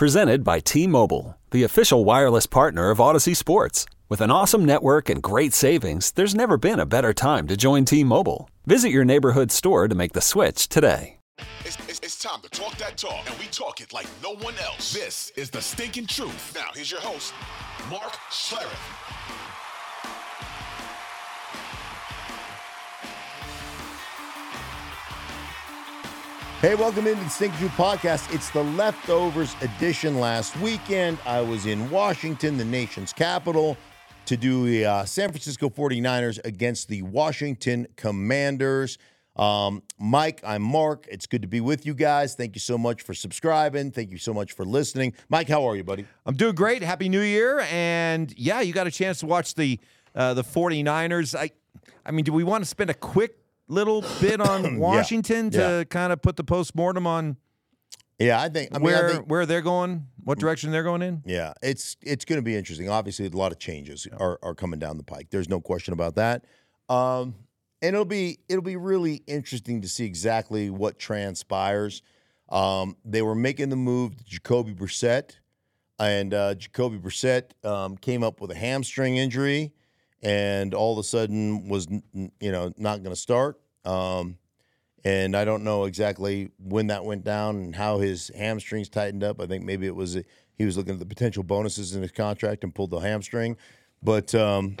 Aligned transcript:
Presented 0.00 0.42
by 0.44 0.60
T-Mobile, 0.60 1.36
the 1.50 1.62
official 1.62 2.06
wireless 2.06 2.46
partner 2.46 2.88
of 2.88 2.96
Audacy 2.96 3.36
Sports. 3.36 3.84
With 4.08 4.22
an 4.22 4.30
awesome 4.30 4.64
network 4.64 5.10
and 5.10 5.22
great 5.22 5.52
savings, 5.52 6.12
there's 6.12 6.34
never 6.34 6.56
been 6.56 6.80
a 6.80 6.86
better 6.86 7.12
time 7.12 7.46
to 7.48 7.54
join 7.54 7.84
T-Mobile. 7.84 8.48
Visit 8.64 8.92
your 8.92 9.04
neighborhood 9.04 9.52
store 9.52 9.88
to 9.88 9.94
make 9.94 10.14
the 10.14 10.22
switch 10.22 10.70
today. 10.70 11.18
It's, 11.66 11.76
it's, 11.86 12.00
it's 12.02 12.18
time 12.18 12.40
to 12.40 12.48
talk 12.48 12.78
that 12.78 12.96
talk, 12.96 13.28
and 13.28 13.38
we 13.38 13.44
talk 13.48 13.82
it 13.82 13.92
like 13.92 14.06
no 14.22 14.36
one 14.36 14.54
else. 14.64 14.94
This 14.94 15.32
is 15.36 15.50
the 15.50 15.60
stinking 15.60 16.06
truth. 16.06 16.52
Now, 16.54 16.70
here's 16.74 16.90
your 16.90 17.02
host, 17.02 17.34
Mark 17.90 18.12
Schlereth. 18.30 19.69
Hey, 26.60 26.74
welcome 26.74 27.06
into 27.06 27.24
the 27.24 27.30
Stink 27.30 27.56
Truth 27.56 27.70
Podcast. 27.70 28.34
It's 28.34 28.50
the 28.50 28.62
leftovers 28.62 29.56
edition. 29.62 30.20
Last 30.20 30.54
weekend, 30.58 31.16
I 31.24 31.40
was 31.40 31.64
in 31.64 31.88
Washington, 31.88 32.58
the 32.58 32.66
nation's 32.66 33.14
capital, 33.14 33.78
to 34.26 34.36
do 34.36 34.66
the 34.66 34.84
uh, 34.84 35.04
San 35.06 35.30
Francisco 35.30 35.70
49ers 35.70 36.38
against 36.44 36.88
the 36.88 37.00
Washington 37.00 37.86
Commanders. 37.96 38.98
Um, 39.36 39.82
Mike, 39.98 40.42
I'm 40.44 40.60
Mark. 40.60 41.06
It's 41.10 41.26
good 41.26 41.40
to 41.40 41.48
be 41.48 41.62
with 41.62 41.86
you 41.86 41.94
guys. 41.94 42.34
Thank 42.34 42.54
you 42.54 42.60
so 42.60 42.76
much 42.76 43.00
for 43.00 43.14
subscribing. 43.14 43.90
Thank 43.90 44.10
you 44.10 44.18
so 44.18 44.34
much 44.34 44.52
for 44.52 44.66
listening. 44.66 45.14
Mike, 45.30 45.48
how 45.48 45.64
are 45.64 45.76
you, 45.76 45.82
buddy? 45.82 46.04
I'm 46.26 46.36
doing 46.36 46.54
great. 46.54 46.82
Happy 46.82 47.08
New 47.08 47.22
Year. 47.22 47.60
And 47.70 48.34
yeah, 48.36 48.60
you 48.60 48.74
got 48.74 48.86
a 48.86 48.90
chance 48.90 49.20
to 49.20 49.26
watch 49.26 49.54
the 49.54 49.80
uh, 50.14 50.34
the 50.34 50.44
49ers. 50.44 51.34
I 51.34 51.52
I 52.04 52.10
mean, 52.10 52.26
do 52.26 52.34
we 52.34 52.44
want 52.44 52.64
to 52.64 52.68
spend 52.68 52.90
a 52.90 52.94
quick 52.94 53.39
little 53.70 54.04
bit 54.20 54.40
on 54.40 54.78
Washington 54.78 55.50
to 55.50 55.58
yeah. 55.58 55.84
kind 55.84 56.12
of 56.12 56.20
put 56.20 56.36
the 56.36 56.44
postmortem 56.44 57.06
on 57.06 57.36
Yeah, 58.18 58.40
I 58.40 58.48
think. 58.48 58.70
I 58.72 58.78
mean, 58.78 58.84
where 58.84 59.08
I 59.08 59.12
think, 59.12 59.26
where 59.26 59.46
they're 59.46 59.62
going, 59.62 60.06
what 60.24 60.38
direction 60.38 60.70
they're 60.70 60.82
going 60.82 61.02
in? 61.02 61.22
Yeah, 61.24 61.54
it's 61.62 61.96
it's 62.02 62.24
going 62.24 62.38
to 62.38 62.42
be 62.42 62.56
interesting. 62.56 62.88
Obviously, 62.88 63.26
a 63.26 63.30
lot 63.30 63.52
of 63.52 63.58
changes 63.58 64.06
are, 64.18 64.38
are 64.42 64.54
coming 64.54 64.78
down 64.78 64.96
the 64.96 65.02
pike. 65.02 65.28
There's 65.30 65.48
no 65.48 65.60
question 65.60 65.92
about 65.94 66.16
that. 66.16 66.44
Um, 66.88 67.34
and 67.82 67.94
it'll 67.94 68.04
be 68.04 68.38
it'll 68.48 68.62
be 68.62 68.76
really 68.76 69.22
interesting 69.26 69.80
to 69.82 69.88
see 69.88 70.04
exactly 70.04 70.70
what 70.70 70.98
transpires. 70.98 72.02
Um, 72.48 72.96
they 73.04 73.22
were 73.22 73.34
making 73.34 73.68
the 73.68 73.76
move 73.76 74.16
to 74.16 74.24
Jacoby 74.24 74.74
Brissett, 74.74 75.36
and 75.98 76.34
uh, 76.34 76.54
Jacoby 76.54 76.98
Brissett 76.98 77.52
um, 77.64 77.96
came 77.96 78.22
up 78.22 78.40
with 78.40 78.50
a 78.50 78.56
hamstring 78.56 79.16
injury, 79.16 79.72
and 80.22 80.74
all 80.74 80.92
of 80.92 80.98
a 80.98 81.02
sudden 81.02 81.68
was 81.68 81.86
you 81.90 82.52
know 82.52 82.72
not 82.76 83.02
going 83.02 83.14
to 83.14 83.20
start. 83.20 83.60
Um, 83.84 84.38
and 85.04 85.34
I 85.34 85.44
don't 85.44 85.64
know 85.64 85.84
exactly 85.84 86.50
when 86.58 86.88
that 86.88 87.04
went 87.04 87.24
down 87.24 87.56
and 87.56 87.74
how 87.74 87.98
his 87.98 88.30
hamstrings 88.36 88.88
tightened 88.88 89.24
up. 89.24 89.40
I 89.40 89.46
think 89.46 89.64
maybe 89.64 89.86
it 89.86 89.94
was 89.94 90.18
he 90.58 90.64
was 90.66 90.76
looking 90.76 90.94
at 90.94 90.98
the 90.98 91.06
potential 91.06 91.42
bonuses 91.42 91.94
in 91.94 92.02
his 92.02 92.12
contract 92.12 92.64
and 92.64 92.74
pulled 92.74 92.90
the 92.90 92.98
hamstring. 92.98 93.56
But 94.02 94.34
um, 94.34 94.76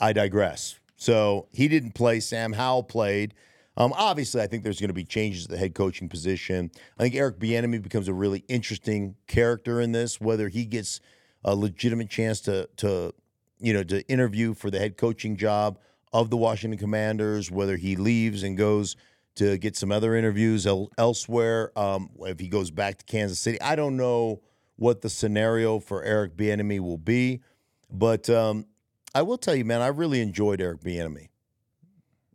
I 0.00 0.12
digress. 0.12 0.78
So 0.96 1.46
he 1.52 1.68
didn't 1.68 1.94
play. 1.94 2.20
Sam 2.20 2.52
Howell 2.52 2.84
played. 2.84 3.34
Um, 3.76 3.92
obviously, 3.94 4.40
I 4.40 4.46
think 4.46 4.64
there's 4.64 4.80
going 4.80 4.88
to 4.88 4.94
be 4.94 5.04
changes 5.04 5.44
at 5.44 5.50
the 5.50 5.58
head 5.58 5.74
coaching 5.74 6.08
position. 6.08 6.70
I 6.98 7.02
think 7.02 7.14
Eric 7.14 7.38
Bieniemy 7.38 7.82
becomes 7.82 8.08
a 8.08 8.14
really 8.14 8.44
interesting 8.48 9.16
character 9.26 9.80
in 9.80 9.92
this. 9.92 10.20
Whether 10.20 10.48
he 10.48 10.64
gets 10.64 11.00
a 11.44 11.54
legitimate 11.54 12.08
chance 12.10 12.40
to 12.42 12.68
to 12.78 13.12
you 13.58 13.72
know 13.72 13.82
to 13.84 14.06
interview 14.08 14.54
for 14.54 14.70
the 14.70 14.78
head 14.78 14.96
coaching 14.96 15.36
job 15.36 15.78
of 16.12 16.30
the 16.30 16.36
Washington 16.36 16.78
Commanders, 16.78 17.50
whether 17.50 17.76
he 17.76 17.96
leaves 17.96 18.42
and 18.42 18.56
goes 18.56 18.96
to 19.36 19.58
get 19.58 19.76
some 19.76 19.92
other 19.92 20.14
interviews 20.14 20.66
el- 20.66 20.90
elsewhere, 20.96 21.70
um, 21.78 22.10
if 22.20 22.40
he 22.40 22.48
goes 22.48 22.70
back 22.70 22.98
to 22.98 23.04
Kansas 23.04 23.38
City, 23.38 23.60
I 23.60 23.76
don't 23.76 23.96
know 23.96 24.40
what 24.76 25.02
the 25.02 25.10
scenario 25.10 25.78
for 25.78 26.02
Eric 26.02 26.36
Bieniemy 26.36 26.80
will 26.80 26.98
be, 26.98 27.42
but 27.90 28.30
um, 28.30 28.66
I 29.14 29.22
will 29.22 29.38
tell 29.38 29.54
you, 29.54 29.64
man, 29.64 29.80
I 29.80 29.88
really 29.88 30.20
enjoyed 30.20 30.60
Eric 30.60 30.80
Bieniemy. 30.80 31.28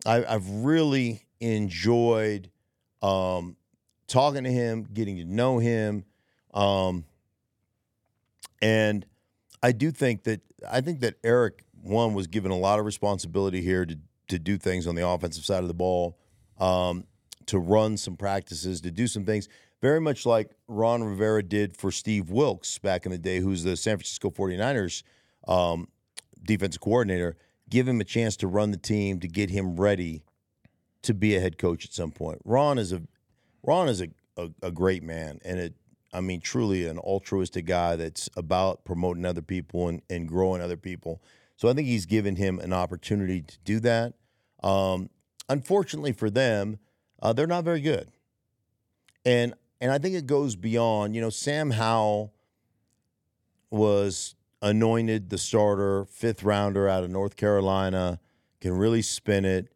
I, 0.06 0.26
I've 0.26 0.50
really 0.50 1.26
enjoyed 1.40 2.50
um, 3.02 3.56
talking 4.08 4.44
to 4.44 4.52
him, 4.52 4.88
getting 4.92 5.18
to 5.18 5.26
know 5.26 5.58
him, 5.60 6.06
um, 6.54 7.06
and 8.62 9.06
I 9.64 9.72
do 9.72 9.92
think 9.92 10.24
that 10.24 10.42
I 10.70 10.82
think 10.82 11.00
that 11.02 11.16
Eric 11.24 11.64
one 11.84 12.14
was 12.14 12.28
given 12.28 12.52
a 12.52 12.58
lot 12.58 12.80
of 12.80 12.86
responsibility 12.86 13.62
here 13.62 13.86
to 13.86 13.98
to 14.30 14.40
do 14.40 14.58
things 14.58 14.88
on 14.88 14.96
the 14.96 15.08
offensive 15.08 15.44
side 15.44 15.62
of 15.62 15.68
the 15.68 15.74
ball, 15.74 16.18
um, 16.60 17.06
to 17.48 17.60
run 17.60 17.98
some 17.98 18.16
practices, 18.16 18.82
to 18.82 18.92
do 18.92 19.08
some 19.08 19.26
things. 19.26 19.50
Very 19.82 20.00
much 20.00 20.26
like 20.26 20.52
Ron 20.68 21.04
Rivera 21.04 21.44
did 21.44 21.76
for 21.76 21.92
Steve 21.92 22.30
Wilks 22.30 22.78
back 22.78 23.06
in 23.06 23.12
the 23.12 23.18
day, 23.18 23.40
who's 23.40 23.64
the 23.64 23.76
San 23.76 23.98
Francisco 23.98 24.30
49ers 24.30 25.04
um, 25.48 25.88
defensive 26.44 26.82
coordinator, 26.82 27.36
give 27.70 27.88
him 27.88 28.00
a 28.00 28.04
chance 28.04 28.38
to 28.38 28.48
run 28.48 28.72
the 28.72 28.78
team 28.78 29.20
to 29.20 29.28
get 29.28 29.50
him 29.50 29.76
ready 29.76 30.24
to 31.02 31.14
be 31.14 31.36
a 31.36 31.40
head 31.40 31.58
coach 31.58 31.84
at 31.84 31.94
some 31.94 32.12
point. 32.12 32.40
Ron 32.46 32.78
is 32.78 32.92
a 32.92 33.02
Ron 33.64 33.90
is 33.90 34.02
a, 34.02 34.08
a, 34.38 34.50
a 34.62 34.72
great 34.72 35.04
man 35.04 35.40
and 35.44 35.60
it 35.60 35.74
I 36.14 36.22
mean 36.22 36.42
truly 36.42 36.86
an 36.88 36.98
altruistic 37.00 37.66
guy 37.66 37.96
that's 37.96 38.30
about 38.36 38.84
promoting 38.84 39.26
other 39.26 39.42
people 39.42 39.88
and, 39.88 40.02
and 40.10 40.28
growing 40.28 40.62
other 40.62 40.78
people. 40.78 41.22
So 41.56 41.70
I 41.70 41.74
think 41.74 41.88
he's 41.88 42.06
given 42.06 42.36
him 42.36 42.60
an 42.60 42.74
opportunity 42.74 43.42
to 43.42 43.58
do 43.64 43.80
that. 43.82 44.14
Um, 44.64 45.10
unfortunately 45.48 46.12
for 46.12 46.30
them, 46.30 46.80
uh, 47.22 47.34
they're 47.34 47.48
not 47.48 47.64
very 47.64 47.82
good. 47.82 48.10
And 49.26 49.54
and 49.80 49.92
I 49.92 49.98
think 49.98 50.16
it 50.16 50.28
goes 50.28 50.56
beyond, 50.56 51.16
you 51.16 51.22
know, 51.22 51.32
Sam 51.32 51.72
Howell 51.72 52.34
was 53.72 54.36
anointed 54.62 55.30
the 55.30 55.40
starter, 55.40 56.06
fifth 56.06 56.44
rounder 56.44 56.88
out 56.88 57.04
of 57.04 57.10
North 57.10 57.36
Carolina, 57.36 58.20
can 58.60 58.74
really 58.74 59.02
spin 59.02 59.44
it. 59.44 59.70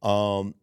Um, 0.00 0.54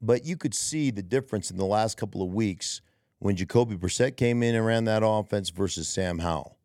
but 0.00 0.24
you 0.24 0.36
could 0.36 0.54
see 0.54 0.90
the 0.90 1.02
difference 1.02 1.50
in 1.50 1.56
the 1.56 1.64
last 1.64 1.96
couple 1.96 2.22
of 2.22 2.32
weeks 2.32 2.80
when 3.18 3.36
Jacoby 3.36 3.76
Brissett 3.76 4.16
came 4.16 4.42
in 4.42 4.54
and 4.54 4.66
ran 4.66 4.84
that 4.84 5.02
offense 5.04 5.50
versus 5.50 5.88
Sam 5.88 6.18
Howell, 6.18 6.58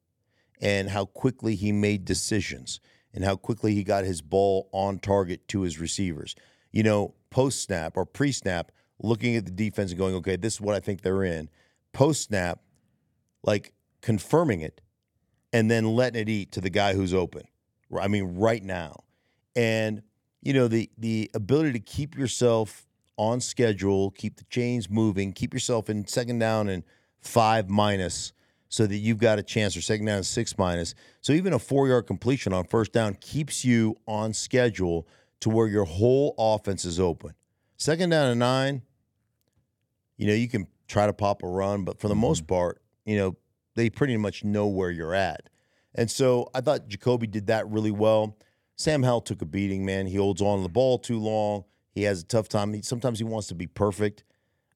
and 0.61 0.89
how 0.89 1.05
quickly 1.05 1.55
he 1.55 1.71
made 1.71 2.05
decisions 2.05 2.79
and 3.13 3.23
how 3.23 3.35
quickly 3.35 3.73
he 3.73 3.83
got 3.83 4.03
his 4.03 4.21
ball 4.21 4.69
on 4.71 4.99
target 4.99 5.47
to 5.49 5.61
his 5.61 5.79
receivers. 5.79 6.35
You 6.71 6.83
know, 6.83 7.15
post 7.29 7.61
snap 7.61 7.97
or 7.97 8.05
pre 8.05 8.31
snap, 8.31 8.71
looking 9.01 9.35
at 9.35 9.45
the 9.45 9.51
defense 9.51 9.91
and 9.91 9.99
going, 9.99 10.15
okay, 10.15 10.35
this 10.35 10.55
is 10.55 10.61
what 10.61 10.75
I 10.75 10.79
think 10.79 11.01
they're 11.01 11.23
in. 11.23 11.49
Post 11.93 12.23
snap, 12.23 12.59
like 13.43 13.73
confirming 14.01 14.61
it 14.61 14.81
and 15.51 15.69
then 15.71 15.95
letting 15.95 16.21
it 16.21 16.29
eat 16.29 16.51
to 16.51 16.61
the 16.61 16.69
guy 16.69 16.93
who's 16.93 17.13
open. 17.13 17.43
I 17.99 18.07
mean, 18.07 18.35
right 18.35 18.63
now. 18.63 19.03
And, 19.55 20.03
you 20.41 20.53
know, 20.53 20.67
the 20.67 20.89
the 20.97 21.31
ability 21.33 21.73
to 21.73 21.79
keep 21.79 22.15
yourself 22.15 22.85
on 23.19 23.41
schedule, 23.41 24.11
keep 24.11 24.37
the 24.37 24.45
chains 24.45 24.89
moving, 24.89 25.33
keep 25.33 25.53
yourself 25.53 25.89
in 25.89 26.07
second 26.07 26.39
down 26.39 26.69
and 26.69 26.83
five 27.19 27.69
minus 27.69 28.31
so 28.69 28.87
that 28.87 28.95
you've 28.95 29.17
got 29.17 29.37
a 29.37 29.43
chance, 29.43 29.75
or 29.75 29.81
second 29.81 30.05
down 30.05 30.15
and 30.17 30.25
six 30.25 30.57
minus. 30.57 30.95
So 31.19 31.33
even 31.33 31.51
a 31.51 31.59
four 31.59 31.89
yard 31.89 32.07
completion 32.07 32.53
on 32.53 32.63
first 32.63 32.93
down 32.93 33.15
keeps 33.15 33.65
you 33.65 33.97
on 34.07 34.33
schedule 34.33 35.05
to 35.41 35.49
where 35.49 35.67
your 35.67 35.83
whole 35.83 36.33
offense 36.37 36.85
is 36.85 36.97
open. 36.97 37.33
Second 37.75 38.11
down 38.11 38.29
and 38.29 38.39
nine, 38.39 38.83
you 40.17 40.25
know, 40.25 40.33
you 40.33 40.47
can 40.47 40.67
try 40.87 41.05
to 41.05 41.13
pop 41.13 41.43
a 41.43 41.47
run, 41.47 41.83
but 41.83 41.99
for 41.99 42.07
the 42.07 42.13
mm-hmm. 42.13 42.21
most 42.21 42.47
part, 42.47 42.81
you 43.05 43.17
know, 43.17 43.35
they 43.75 43.89
pretty 43.89 44.15
much 44.15 44.45
know 44.45 44.67
where 44.67 44.91
you're 44.91 45.13
at. 45.13 45.49
And 45.93 46.09
so 46.09 46.49
I 46.53 46.61
thought 46.61 46.87
Jacoby 46.87 47.27
did 47.27 47.47
that 47.47 47.67
really 47.67 47.91
well. 47.91 48.37
Sam 48.77 49.03
Howell 49.03 49.21
took 49.21 49.41
a 49.41 49.45
beating, 49.45 49.85
man. 49.85 50.07
He 50.07 50.15
holds 50.15 50.41
on 50.41 50.59
to 50.59 50.63
the 50.63 50.69
ball 50.69 50.99
too 50.99 51.19
long. 51.19 51.65
He 51.91 52.03
has 52.03 52.21
a 52.21 52.25
tough 52.25 52.47
time. 52.47 52.73
He, 52.73 52.81
sometimes 52.81 53.19
he 53.19 53.25
wants 53.25 53.47
to 53.47 53.55
be 53.55 53.67
perfect. 53.67 54.23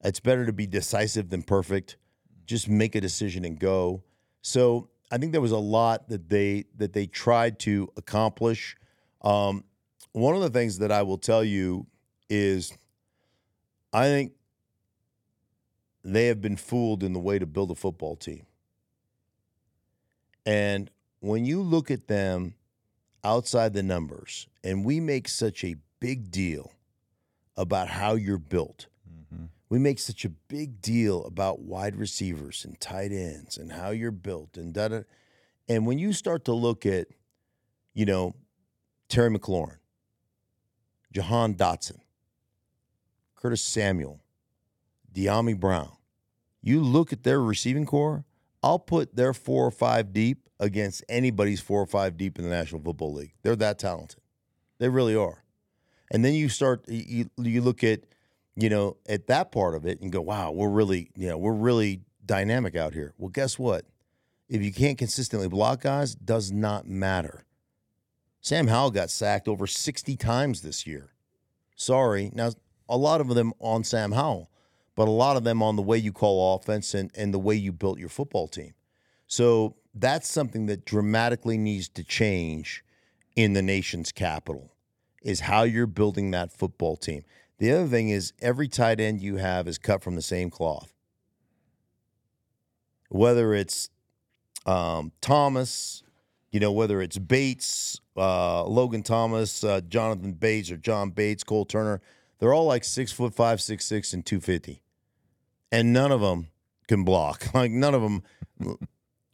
It's 0.02 0.20
better 0.20 0.44
to 0.46 0.52
be 0.52 0.66
decisive 0.66 1.30
than 1.30 1.42
perfect. 1.42 1.96
Just 2.46 2.68
make 2.68 2.94
a 2.94 3.00
decision 3.00 3.44
and 3.44 3.58
go. 3.58 4.02
So 4.42 4.90
I 5.10 5.18
think 5.18 5.32
there 5.32 5.40
was 5.40 5.52
a 5.52 5.58
lot 5.58 6.08
that 6.08 6.28
they 6.28 6.64
that 6.76 6.92
they 6.92 7.06
tried 7.06 7.58
to 7.60 7.88
accomplish. 7.96 8.76
Um, 9.22 9.64
one 10.12 10.34
of 10.34 10.42
the 10.42 10.50
things 10.50 10.78
that 10.78 10.92
I 10.92 11.02
will 11.02 11.18
tell 11.18 11.42
you 11.42 11.86
is, 12.28 12.76
I 13.92 14.04
think 14.04 14.32
they 16.04 16.26
have 16.26 16.40
been 16.40 16.56
fooled 16.56 17.02
in 17.02 17.12
the 17.12 17.18
way 17.20 17.38
to 17.38 17.46
build 17.46 17.70
a 17.70 17.74
football 17.74 18.16
team. 18.16 18.44
And 20.44 20.90
when 21.20 21.46
you 21.46 21.62
look 21.62 21.90
at 21.90 22.06
them 22.06 22.54
outside 23.24 23.72
the 23.72 23.82
numbers, 23.82 24.46
and 24.62 24.84
we 24.84 25.00
make 25.00 25.28
such 25.28 25.64
a 25.64 25.76
big 25.98 26.30
deal 26.30 26.72
about 27.56 27.88
how 27.88 28.14
you're 28.14 28.38
built, 28.38 28.86
mm-hmm. 29.08 29.44
we 29.68 29.78
make 29.78 29.98
such 29.98 30.24
a 30.24 30.28
big 30.28 30.80
deal 30.80 31.24
about 31.24 31.60
wide 31.60 31.96
receivers 31.96 32.64
and 32.64 32.80
tight 32.80 33.12
ends 33.12 33.56
and 33.56 33.72
how 33.72 33.90
you're 33.90 34.10
built 34.10 34.56
and 34.56 34.72
da 34.72 34.88
da. 34.88 35.00
And 35.68 35.86
when 35.86 35.98
you 35.98 36.12
start 36.12 36.44
to 36.46 36.52
look 36.52 36.84
at, 36.84 37.06
you 37.94 38.04
know, 38.04 38.34
Terry 39.08 39.30
McLaurin, 39.30 39.78
Jahan 41.12 41.54
Dotson, 41.54 41.98
Curtis 43.36 43.62
Samuel, 43.62 44.20
Dyami 45.14 45.58
Brown, 45.58 45.92
you 46.60 46.82
look 46.82 47.12
at 47.12 47.22
their 47.22 47.40
receiving 47.40 47.86
corps, 47.86 48.24
I'll 48.62 48.78
put 48.78 49.14
their 49.14 49.34
four 49.34 49.66
or 49.66 49.70
five 49.70 50.12
deep 50.12 50.48
against 50.58 51.04
anybody's 51.08 51.60
four 51.60 51.82
or 51.82 51.86
five 51.86 52.16
deep 52.16 52.38
in 52.38 52.44
the 52.44 52.50
National 52.50 52.80
Football 52.80 53.12
League. 53.12 53.34
They're 53.42 53.56
that 53.56 53.78
talented. 53.78 54.20
They 54.78 54.88
really 54.88 55.14
are. 55.14 55.43
And 56.14 56.24
then 56.24 56.34
you 56.34 56.48
start 56.48 56.84
you, 56.86 57.28
you 57.36 57.60
look 57.60 57.82
at 57.82 58.02
you 58.54 58.70
know 58.70 58.98
at 59.08 59.26
that 59.26 59.50
part 59.50 59.74
of 59.74 59.84
it 59.84 60.00
and 60.00 60.12
go, 60.12 60.20
wow, 60.20 60.52
we're 60.52 60.70
really 60.70 61.10
you 61.16 61.28
know 61.28 61.36
we're 61.36 61.52
really 61.52 62.02
dynamic 62.24 62.76
out 62.76 62.94
here. 62.94 63.14
Well, 63.18 63.30
guess 63.30 63.58
what? 63.58 63.84
If 64.48 64.62
you 64.62 64.72
can't 64.72 64.96
consistently 64.96 65.48
block 65.48 65.82
guys, 65.82 66.14
does 66.14 66.52
not 66.52 66.86
matter. 66.86 67.44
Sam 68.40 68.68
Howell 68.68 68.92
got 68.92 69.10
sacked 69.10 69.48
over 69.48 69.66
60 69.66 70.16
times 70.16 70.62
this 70.62 70.86
year. 70.86 71.14
Sorry. 71.74 72.30
Now, 72.32 72.52
a 72.88 72.96
lot 72.96 73.20
of 73.20 73.28
them 73.34 73.52
on 73.58 73.82
Sam 73.82 74.12
Howell, 74.12 74.52
but 74.94 75.08
a 75.08 75.10
lot 75.10 75.36
of 75.36 75.42
them 75.42 75.64
on 75.64 75.74
the 75.74 75.82
way 75.82 75.98
you 75.98 76.12
call 76.12 76.54
offense 76.54 76.94
and, 76.94 77.10
and 77.16 77.34
the 77.34 77.40
way 77.40 77.56
you 77.56 77.72
built 77.72 77.98
your 77.98 78.08
football 78.08 78.46
team. 78.46 78.74
So 79.26 79.74
that's 79.92 80.30
something 80.30 80.66
that 80.66 80.84
dramatically 80.84 81.58
needs 81.58 81.88
to 81.88 82.04
change 82.04 82.84
in 83.34 83.54
the 83.54 83.62
nation's 83.62 84.12
capital 84.12 84.73
is 85.24 85.40
how 85.40 85.62
you're 85.62 85.86
building 85.86 86.30
that 86.30 86.52
football 86.52 86.96
team. 86.96 87.24
The 87.58 87.72
other 87.72 87.88
thing 87.88 88.10
is 88.10 88.32
every 88.40 88.68
tight 88.68 89.00
end 89.00 89.22
you 89.22 89.36
have 89.36 89.66
is 89.66 89.78
cut 89.78 90.02
from 90.02 90.14
the 90.14 90.22
same 90.22 90.50
cloth. 90.50 90.92
Whether 93.08 93.54
it's 93.54 93.88
um, 94.66 95.12
Thomas, 95.20 96.02
you 96.50 96.60
know, 96.60 96.72
whether 96.72 97.00
it's 97.00 97.18
Bates, 97.18 98.00
uh, 98.16 98.64
Logan 98.64 99.02
Thomas, 99.02 99.64
uh, 99.64 99.80
Jonathan 99.80 100.32
Bates, 100.32 100.70
or 100.70 100.76
John 100.76 101.10
Bates, 101.10 101.42
Cole 101.42 101.64
Turner, 101.64 102.00
they're 102.38 102.52
all 102.52 102.66
like 102.66 102.84
six 102.84 103.12
foot 103.12 103.34
five, 103.34 103.60
six 103.60 103.84
six, 103.86 104.12
and 104.12 104.24
two 104.26 104.40
fifty, 104.40 104.82
and 105.72 105.92
none 105.92 106.12
of 106.12 106.20
them 106.20 106.48
can 106.88 107.04
block. 107.04 107.46
Like 107.54 107.70
none 107.70 107.94
of 107.94 108.02
them, 108.02 108.22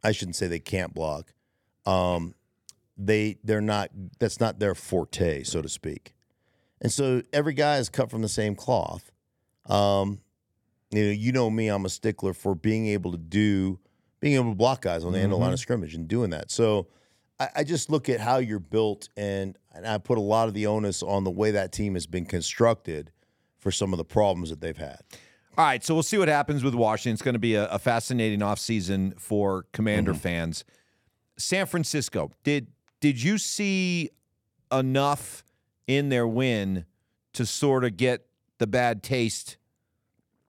I 0.05 0.13
shouldn't 0.13 0.37
say 0.37 0.47
they 0.47 0.61
can't 0.61 0.95
block. 0.95 1.33
Um, 1.87 2.35
they 3.07 3.39
they're 3.43 3.61
not. 3.61 3.91
That's 4.19 4.41
not 4.41 4.59
their 4.59 4.75
forte, 4.75 5.43
so 5.43 5.63
to 5.63 5.69
speak. 5.69 6.15
And 6.81 6.91
so 6.91 7.23
every 7.33 7.55
guy 7.55 7.79
is 7.79 7.89
cut 7.89 8.11
from 8.11 8.23
the 8.23 8.29
same 8.29 8.55
cloth. 8.55 9.13
Um, 9.67 10.21
you 10.91 11.05
know, 11.05 11.11
you 11.11 11.33
know 11.33 11.51
me, 11.51 11.69
I'm 11.69 11.85
a 11.85 11.89
stickler 11.91 12.33
for 12.33 12.55
being 12.55 12.87
able 12.89 13.13
to 13.13 13.19
do 13.19 13.79
being 14.21 14.35
able 14.35 14.51
to 14.51 14.57
block 14.57 14.83
guys 14.83 15.05
on 15.05 15.13
the 15.13 15.19
end 15.19 15.33
of 15.33 15.39
the 15.39 15.45
line 15.45 15.53
of 15.53 15.59
scrimmage 15.59 15.95
and 15.95 16.07
doing 16.07 16.31
that. 16.31 16.51
So 16.51 16.89
I, 17.39 17.49
I 17.57 17.65
just 17.65 17.91
look 17.91 18.09
at 18.09 18.21
how 18.21 18.37
you're 18.37 18.59
built, 18.59 19.09
and, 19.17 19.57
and 19.75 19.87
I 19.87 19.99
put 19.99 20.19
a 20.19 20.21
lot 20.23 20.47
of 20.47 20.55
the 20.55 20.67
onus 20.67 21.03
on 21.03 21.25
the 21.25 21.31
way 21.31 21.51
that 21.53 21.73
team 21.73 21.95
has 21.95 22.07
been 22.07 22.27
constructed 22.27 23.11
for 23.59 23.71
some 23.71 23.93
of 23.93 23.97
the 23.97 24.05
problems 24.05 24.51
that 24.51 24.61
they've 24.61 24.77
had. 24.77 25.01
All 25.57 25.65
right, 25.65 25.83
so 25.83 25.95
we'll 25.95 26.03
see 26.03 26.19
what 26.19 26.29
happens 26.29 26.63
with 26.63 26.75
Washington. 26.75 27.15
It's 27.15 27.23
going 27.23 27.35
to 27.35 27.41
be 27.41 27.55
a, 27.55 27.67
a 27.69 27.79
fascinating 27.79 28.41
offseason 28.41 29.19
for 29.19 29.65
Commander 29.73 30.15
fans. 30.15 30.65
San 31.39 31.67
Francisco, 31.67 32.31
did 32.45 32.69
did 33.01 33.23
you 33.23 33.39
see 33.39 34.11
enough 34.73 35.45
in 35.87 36.09
their 36.09 36.27
win 36.27 36.85
to 37.33 37.47
sort 37.47 37.85
of 37.85 37.97
get 37.97 38.27
the 38.59 38.67
bad 38.67 39.03
taste 39.03 39.57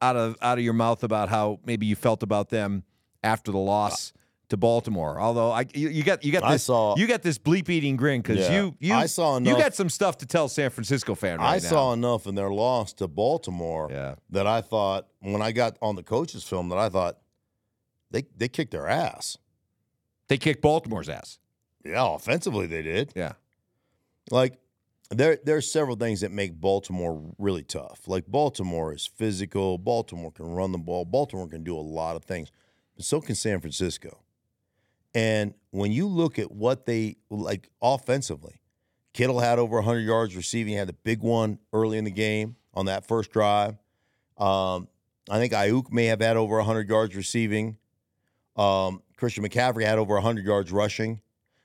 out 0.02 0.16
of 0.16 0.36
out 0.42 0.58
of 0.58 0.64
your 0.64 0.74
mouth 0.74 1.04
about 1.04 1.30
how 1.30 1.60
maybe 1.66 1.86
you 1.86 1.96
felt 1.96 2.24
about 2.24 2.50
them 2.50 2.84
after 3.24 3.52
the 3.52 3.58
loss 3.58 4.14
to 4.50 4.58
Baltimore? 4.58 5.20
Although 5.20 5.52
I 5.52 5.66
you, 5.74 5.90
you 5.90 6.04
got 6.04 6.24
you 6.24 6.32
got 6.32 6.44
I 6.44 6.54
this 6.54 6.64
saw- 6.64 6.96
you 6.98 7.08
got 7.08 7.22
this 7.22 7.38
bleep 7.38 7.70
eating 7.70 7.96
grin 7.96 8.22
because 8.22 8.40
Yeah. 8.40 8.52
you 8.62 8.76
you 8.80 8.94
I 8.94 9.06
saw 9.06 9.38
enough, 9.38 9.58
you 9.58 9.64
got 9.64 9.74
some 9.76 9.90
stuff 9.90 10.18
to 10.18 10.26
tell 10.26 10.48
San 10.50 10.70
Francisco 10.72 11.16
fan 11.16 11.38
right 11.40 11.48
I 11.48 11.54
now. 11.58 11.70
saw 11.70 11.94
enough 11.94 12.28
in 12.28 12.36
their 12.36 12.50
loss 12.52 12.94
to 12.94 13.08
Baltimore 13.08 13.88
Yeah. 13.92 14.16
that 14.32 14.46
I 14.48 14.62
thought 14.62 15.08
when 15.20 15.42
I 15.42 15.52
got 15.52 15.78
on 15.82 15.96
the 15.96 16.04
coaches 16.04 16.44
film 16.44 16.70
that 16.70 16.78
I 16.78 16.90
thought 16.90 17.18
they 18.12 18.24
they 18.36 18.48
kicked 18.50 18.72
their 18.72 18.88
ass. 18.88 19.38
they 20.28 20.38
kicked 20.38 20.62
Baltimore's 20.62 21.10
ass. 21.10 21.38
Yeah, 21.84 22.16
offensively 22.16 22.68
they 22.68 22.82
did. 22.82 23.14
Yeah. 23.16 23.34
Like 24.30 24.60
there 25.10 25.38
there's 25.44 25.72
several 25.72 25.96
things 25.96 26.22
that 26.22 26.32
make 26.32 26.54
Baltimore 26.54 27.34
really 27.38 27.64
tough. 27.64 28.08
Like 28.08 28.28
Baltimore 28.28 28.94
is 28.94 29.06
physical, 29.06 29.78
Baltimore 29.78 30.32
can 30.32 30.46
run 30.46 30.72
the 30.72 30.78
ball, 30.78 31.06
Baltimore 31.06 31.48
can 31.48 31.64
do 31.64 31.78
a 31.78 31.82
lot 31.82 32.16
of 32.16 32.24
things. 32.24 32.52
But 32.96 33.06
so 33.06 33.22
can 33.22 33.36
San 33.36 33.60
Francisco. 33.60 34.20
And 35.14 35.54
when 35.72 35.92
you 35.92 36.08
look 36.08 36.40
at 36.40 36.52
what 36.52 36.86
they 36.86 37.18
like 37.30 37.70
offensively, 37.82 38.62
Kittle 39.14 39.40
had 39.40 39.60
over 39.60 39.76
100 39.76 40.00
yards 40.00 40.36
receiving, 40.36 40.76
had 40.76 40.88
the 40.88 40.94
big 40.94 41.22
one 41.22 41.60
early 41.74 41.98
in 41.98 42.06
the 42.06 42.12
game 42.12 42.56
on 42.74 42.86
that 42.86 43.06
first 43.06 43.32
drive. 43.32 43.76
Um, 44.38 44.88
I 45.30 45.38
think 45.38 45.54
Aiyuk 45.54 45.92
may 45.92 46.06
have 46.06 46.22
had 46.22 46.38
over 46.38 46.56
100 46.58 46.88
yards 46.90 47.16
receiving. 47.16 47.78
Um, 48.56 49.02
Christian 49.18 49.44
McCaffrey 49.44 49.86
had 49.86 50.00
over 50.00 50.14
100 50.16 50.46
yards 50.46 50.72
rushing. 50.72 51.22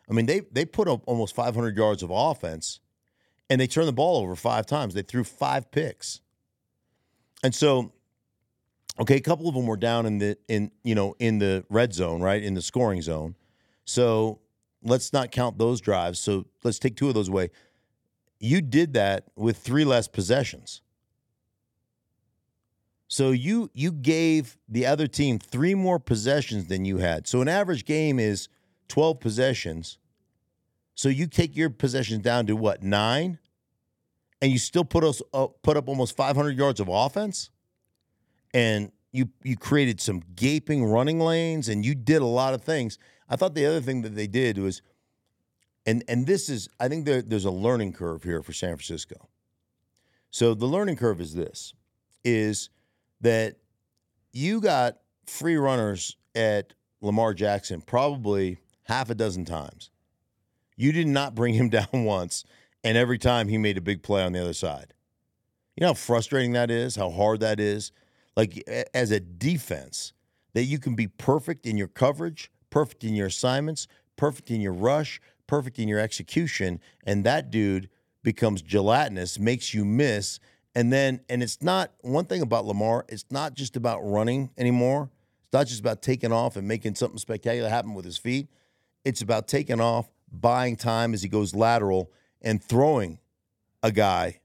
I 0.08 0.12
mean, 0.12 0.26
they 0.26 0.40
they 0.52 0.64
put 0.64 0.88
up 0.88 1.02
almost 1.06 1.34
500 1.34 1.76
yards 1.76 2.02
of 2.02 2.10
offense, 2.10 2.80
and 3.50 3.60
they 3.60 3.66
turned 3.66 3.88
the 3.88 3.92
ball 3.92 4.22
over 4.22 4.36
five 4.36 4.66
times. 4.66 4.94
They 4.94 5.02
threw 5.02 5.24
five 5.24 5.70
picks, 5.70 6.20
and 7.42 7.54
so, 7.54 7.92
okay, 9.00 9.16
a 9.16 9.20
couple 9.20 9.48
of 9.48 9.54
them 9.54 9.66
were 9.66 9.76
down 9.76 10.06
in 10.06 10.18
the 10.18 10.38
in 10.48 10.70
you 10.84 10.94
know 10.94 11.14
in 11.18 11.38
the 11.38 11.64
red 11.68 11.92
zone, 11.92 12.20
right 12.20 12.42
in 12.42 12.54
the 12.54 12.62
scoring 12.62 13.02
zone. 13.02 13.34
So 13.84 14.40
let's 14.82 15.12
not 15.12 15.32
count 15.32 15.58
those 15.58 15.80
drives. 15.80 16.18
So 16.18 16.46
let's 16.62 16.78
take 16.78 16.96
two 16.96 17.08
of 17.08 17.14
those 17.14 17.28
away. 17.28 17.50
You 18.38 18.60
did 18.60 18.94
that 18.94 19.24
with 19.34 19.56
three 19.58 19.84
less 19.84 20.08
possessions. 20.08 20.82
So 23.08 23.30
you 23.30 23.70
you 23.72 23.92
gave 23.92 24.56
the 24.68 24.86
other 24.86 25.06
team 25.06 25.38
three 25.38 25.74
more 25.74 25.98
possessions 25.98 26.66
than 26.66 26.84
you 26.84 26.98
had. 26.98 27.26
So 27.26 27.40
an 27.40 27.48
average 27.48 27.84
game 27.84 28.18
is 28.18 28.48
12 28.88 29.20
possessions. 29.20 29.98
So 30.94 31.08
you 31.08 31.26
take 31.26 31.56
your 31.56 31.70
possessions 31.70 32.22
down 32.22 32.46
to 32.46 32.56
what, 32.56 32.82
9? 32.82 33.38
And 34.42 34.52
you 34.52 34.58
still 34.58 34.84
put 34.84 35.04
us 35.04 35.22
up, 35.32 35.62
put 35.62 35.76
up 35.76 35.88
almost 35.88 36.16
500 36.16 36.56
yards 36.56 36.80
of 36.80 36.88
offense? 36.88 37.50
And 38.54 38.92
you 39.12 39.30
you 39.42 39.56
created 39.56 40.00
some 40.00 40.22
gaping 40.34 40.84
running 40.84 41.18
lanes 41.18 41.68
and 41.68 41.84
you 41.84 41.94
did 41.94 42.22
a 42.22 42.26
lot 42.26 42.54
of 42.54 42.62
things. 42.62 42.98
I 43.28 43.36
thought 43.36 43.54
the 43.54 43.66
other 43.66 43.80
thing 43.80 44.02
that 44.02 44.14
they 44.14 44.26
did 44.26 44.58
was 44.58 44.82
and 45.86 46.04
and 46.08 46.26
this 46.26 46.48
is 46.48 46.68
I 46.78 46.88
think 46.88 47.06
there, 47.06 47.22
there's 47.22 47.44
a 47.44 47.50
learning 47.50 47.94
curve 47.94 48.22
here 48.22 48.42
for 48.42 48.52
San 48.52 48.76
Francisco. 48.76 49.28
So 50.30 50.54
the 50.54 50.66
learning 50.66 50.96
curve 50.96 51.20
is 51.20 51.34
this 51.34 51.72
is 52.24 52.68
that 53.22 53.56
you 54.32 54.60
got 54.60 54.98
free 55.26 55.56
runners 55.56 56.16
at 56.34 56.74
Lamar 57.00 57.32
Jackson 57.32 57.80
probably 57.80 58.58
half 58.86 59.10
a 59.10 59.14
dozen 59.14 59.44
times. 59.44 59.90
You 60.76 60.92
did 60.92 61.06
not 61.06 61.34
bring 61.34 61.54
him 61.54 61.68
down 61.70 62.04
once, 62.04 62.44
and 62.82 62.96
every 62.96 63.18
time 63.18 63.48
he 63.48 63.58
made 63.58 63.78
a 63.78 63.82
big 63.82 64.02
play 64.02 64.22
on 64.22 64.32
the 64.32 64.40
other 64.40 64.52
side. 64.52 64.94
You 65.76 65.82
know 65.82 65.88
how 65.88 65.94
frustrating 65.94 66.52
that 66.52 66.70
is, 66.70 66.96
how 66.96 67.10
hard 67.10 67.40
that 67.40 67.60
is? 67.60 67.92
Like, 68.36 68.62
as 68.94 69.10
a 69.10 69.20
defense, 69.20 70.12
that 70.54 70.64
you 70.64 70.78
can 70.78 70.94
be 70.94 71.06
perfect 71.06 71.66
in 71.66 71.76
your 71.76 71.88
coverage, 71.88 72.50
perfect 72.70 73.04
in 73.04 73.14
your 73.14 73.26
assignments, 73.26 73.86
perfect 74.16 74.50
in 74.50 74.60
your 74.60 74.72
rush, 74.72 75.20
perfect 75.46 75.78
in 75.78 75.88
your 75.88 76.00
execution, 76.00 76.80
and 77.04 77.24
that 77.24 77.50
dude 77.50 77.88
becomes 78.22 78.62
gelatinous, 78.62 79.38
makes 79.38 79.74
you 79.74 79.84
miss. 79.84 80.40
And 80.74 80.92
then, 80.92 81.20
and 81.28 81.42
it's 81.42 81.62
not 81.62 81.92
one 82.00 82.24
thing 82.24 82.42
about 82.42 82.64
Lamar, 82.64 83.04
it's 83.08 83.24
not 83.30 83.54
just 83.54 83.76
about 83.76 84.00
running 84.00 84.50
anymore. 84.58 85.10
It's 85.42 85.52
not 85.52 85.66
just 85.66 85.80
about 85.80 86.02
taking 86.02 86.32
off 86.32 86.56
and 86.56 86.66
making 86.66 86.96
something 86.96 87.18
spectacular 87.18 87.68
happen 87.68 87.94
with 87.94 88.04
his 88.04 88.18
feet. 88.18 88.48
It's 89.06 89.22
about 89.22 89.46
taking 89.46 89.80
off, 89.80 90.10
buying 90.32 90.74
time 90.74 91.14
as 91.14 91.22
he 91.22 91.28
goes 91.28 91.54
lateral, 91.54 92.10
and 92.42 92.60
throwing 92.60 93.20
a 93.80 93.92
guy 93.92 94.40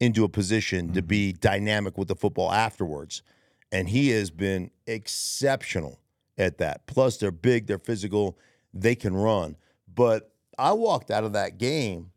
into 0.00 0.24
a 0.24 0.30
position 0.30 0.94
to 0.94 1.00
mm-hmm. 1.00 1.06
be 1.06 1.32
dynamic 1.34 1.98
with 1.98 2.08
the 2.08 2.16
football 2.16 2.50
afterwards. 2.50 3.22
And 3.70 3.90
he 3.90 4.08
has 4.12 4.30
been 4.30 4.70
exceptional 4.86 6.00
at 6.38 6.56
that. 6.56 6.86
Plus, 6.86 7.18
they're 7.18 7.30
big, 7.30 7.66
they're 7.66 7.78
physical, 7.78 8.38
they 8.72 8.94
can 8.94 9.14
run. 9.14 9.56
But 9.94 10.32
I 10.58 10.72
walked 10.72 11.10
out 11.10 11.24
of 11.24 11.34
that 11.34 11.58
game 11.58 12.12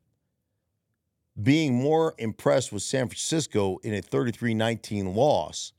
being 1.44 1.74
more 1.76 2.16
impressed 2.18 2.72
with 2.72 2.84
San 2.84 3.10
Francisco 3.10 3.80
in 3.84 3.94
a 3.94 4.02
33 4.02 4.54
19 4.54 5.14
loss 5.14 5.74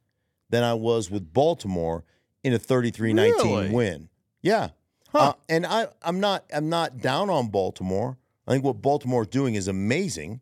than 0.51 0.63
I 0.63 0.75
was 0.75 1.11
with 1.11 1.33
Baltimore 1.33 2.05
in 2.45 2.53
a 2.53 2.59
33 2.59 3.15
19 3.15 3.47
Really? 3.47 3.71
win. 3.71 4.09
Yeah. 4.43 4.71
Uh, 5.15 5.33
and 5.49 5.67
I, 5.67 5.89
I'm 6.03 6.21
not 6.21 6.45
I'm 6.53 6.69
not 6.69 6.99
down 6.99 7.31
on 7.31 7.49
Baltimore. 7.49 8.17
I 8.47 8.53
think 8.53 8.65
what 8.65 8.81
Baltimore 8.83 9.23
is 9.23 9.29
doing 9.29 9.55
is 9.55 9.69
amazing. 9.69 10.41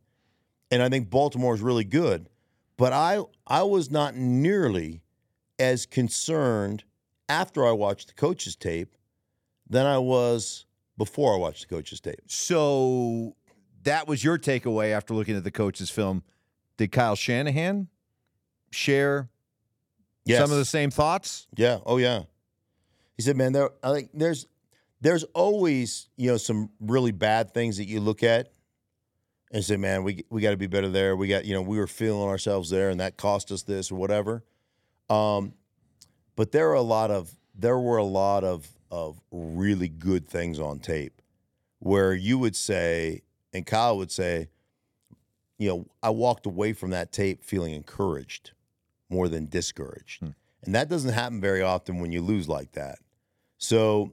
And 0.70 0.82
I 0.82 0.88
think 0.88 1.08
Baltimore 1.10 1.54
is 1.54 1.60
really 1.60 1.84
good. 1.84 2.28
But 2.76 2.92
I 2.92 3.20
I 3.46 3.62
was 3.62 3.90
not 3.90 4.14
nearly 4.14 5.02
as 5.58 5.86
concerned 5.86 6.84
after 7.28 7.66
I 7.66 7.72
watched 7.72 8.08
the 8.08 8.14
coach's 8.14 8.54
tape 8.56 8.94
than 9.68 9.86
I 9.86 9.98
was 9.98 10.66
before 10.96 11.34
I 11.34 11.36
watched 11.38 11.68
the 11.68 11.74
coach's 11.74 12.00
tape. 12.00 12.20
So 12.26 13.36
that 13.84 14.06
was 14.06 14.22
your 14.22 14.38
takeaway 14.38 14.92
after 14.92 15.14
looking 15.14 15.36
at 15.36 15.44
the 15.44 15.50
coach's 15.50 15.90
film. 15.90 16.22
Did 16.76 16.92
Kyle 16.92 17.16
Shanahan 17.16 17.88
share 18.70 19.28
Yes. 20.24 20.40
some 20.42 20.50
of 20.52 20.58
the 20.58 20.64
same 20.66 20.90
thoughts? 20.90 21.46
Yeah. 21.56 21.78
Oh 21.86 21.96
yeah. 21.96 22.24
He 23.16 23.22
said, 23.22 23.36
"Man, 23.36 23.52
there 23.52 23.70
I 23.82 23.92
think 23.92 24.10
there's 24.12 24.46
there's 25.00 25.24
always 25.34 26.08
you 26.16 26.30
know 26.30 26.36
some 26.36 26.70
really 26.80 27.12
bad 27.12 27.54
things 27.54 27.76
that 27.76 27.86
you 27.86 28.00
look 28.00 28.22
at 28.22 28.50
and 29.50 29.64
say, 29.64 29.76
man, 29.76 30.02
we 30.02 30.24
we 30.30 30.40
got 30.40 30.50
to 30.50 30.56
be 30.56 30.66
better 30.66 30.88
there. 30.88 31.16
We 31.16 31.28
got 31.28 31.44
you 31.44 31.54
know 31.54 31.62
we 31.62 31.78
were 31.78 31.86
feeling 31.86 32.28
ourselves 32.28 32.70
there, 32.70 32.90
and 32.90 33.00
that 33.00 33.16
cost 33.16 33.50
us 33.50 33.62
this 33.62 33.90
or 33.90 33.96
whatever. 33.96 34.44
Um, 35.08 35.54
but 36.36 36.52
there 36.52 36.70
are 36.70 36.74
a 36.74 36.82
lot 36.82 37.10
of 37.10 37.32
there 37.54 37.78
were 37.78 37.96
a 37.96 38.04
lot 38.04 38.44
of 38.44 38.68
of 38.90 39.20
really 39.30 39.88
good 39.88 40.26
things 40.26 40.58
on 40.58 40.78
tape 40.78 41.20
where 41.78 42.14
you 42.14 42.38
would 42.38 42.56
say, 42.56 43.22
and 43.52 43.66
Kyle 43.66 43.96
would 43.98 44.10
say, 44.10 44.48
you 45.58 45.68
know, 45.68 45.86
I 46.02 46.10
walked 46.10 46.46
away 46.46 46.72
from 46.72 46.90
that 46.90 47.12
tape 47.12 47.44
feeling 47.44 47.74
encouraged 47.74 48.52
more 49.10 49.28
than 49.28 49.46
discouraged. 49.46 50.22
And 50.64 50.74
that 50.74 50.88
doesn't 50.88 51.12
happen 51.12 51.40
very 51.40 51.62
often 51.62 52.00
when 52.00 52.12
you 52.12 52.20
lose 52.20 52.48
like 52.48 52.72
that. 52.72 52.98
So, 53.58 54.12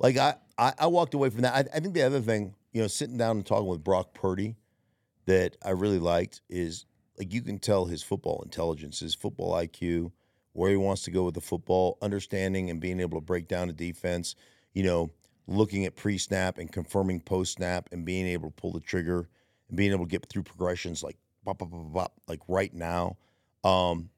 like 0.00 0.16
I, 0.16 0.34
I, 0.58 0.72
I 0.80 0.86
walked 0.86 1.14
away 1.14 1.30
from 1.30 1.42
that. 1.42 1.54
I, 1.54 1.76
I 1.76 1.80
think 1.80 1.94
the 1.94 2.02
other 2.02 2.20
thing, 2.20 2.54
you 2.72 2.80
know, 2.82 2.88
sitting 2.88 3.18
down 3.18 3.36
and 3.36 3.46
talking 3.46 3.68
with 3.68 3.84
Brock 3.84 4.14
Purdy 4.14 4.56
that 5.26 5.56
I 5.64 5.70
really 5.70 5.98
liked 6.00 6.40
is 6.48 6.86
like 7.18 7.32
you 7.32 7.42
can 7.42 7.58
tell 7.58 7.84
his 7.84 8.02
football 8.02 8.40
intelligence, 8.42 8.98
his 8.98 9.14
football 9.14 9.52
IQ, 9.52 10.10
where 10.54 10.70
he 10.70 10.76
wants 10.76 11.02
to 11.02 11.10
go 11.10 11.24
with 11.24 11.34
the 11.34 11.40
football, 11.40 11.98
understanding 12.02 12.70
and 12.70 12.80
being 12.80 12.98
able 12.98 13.20
to 13.20 13.24
break 13.24 13.46
down 13.46 13.68
a 13.68 13.72
defense, 13.72 14.34
you 14.72 14.82
know, 14.82 15.10
looking 15.46 15.84
at 15.84 15.96
pre 15.96 16.16
snap 16.16 16.58
and 16.58 16.72
confirming 16.72 17.20
post 17.20 17.54
snap 17.54 17.88
and 17.92 18.04
being 18.04 18.26
able 18.26 18.48
to 18.48 18.54
pull 18.54 18.72
the 18.72 18.80
trigger 18.80 19.28
and 19.68 19.76
being 19.76 19.92
able 19.92 20.06
to 20.06 20.10
get 20.10 20.26
through 20.28 20.42
progressions 20.42 21.02
like 21.02 21.16
bop, 21.44 21.58
bop, 21.58 21.70
bop, 21.70 21.92
bop, 21.92 22.12
like 22.26 22.40
right 22.48 22.72
now. 22.72 23.16
Um, 23.62 24.08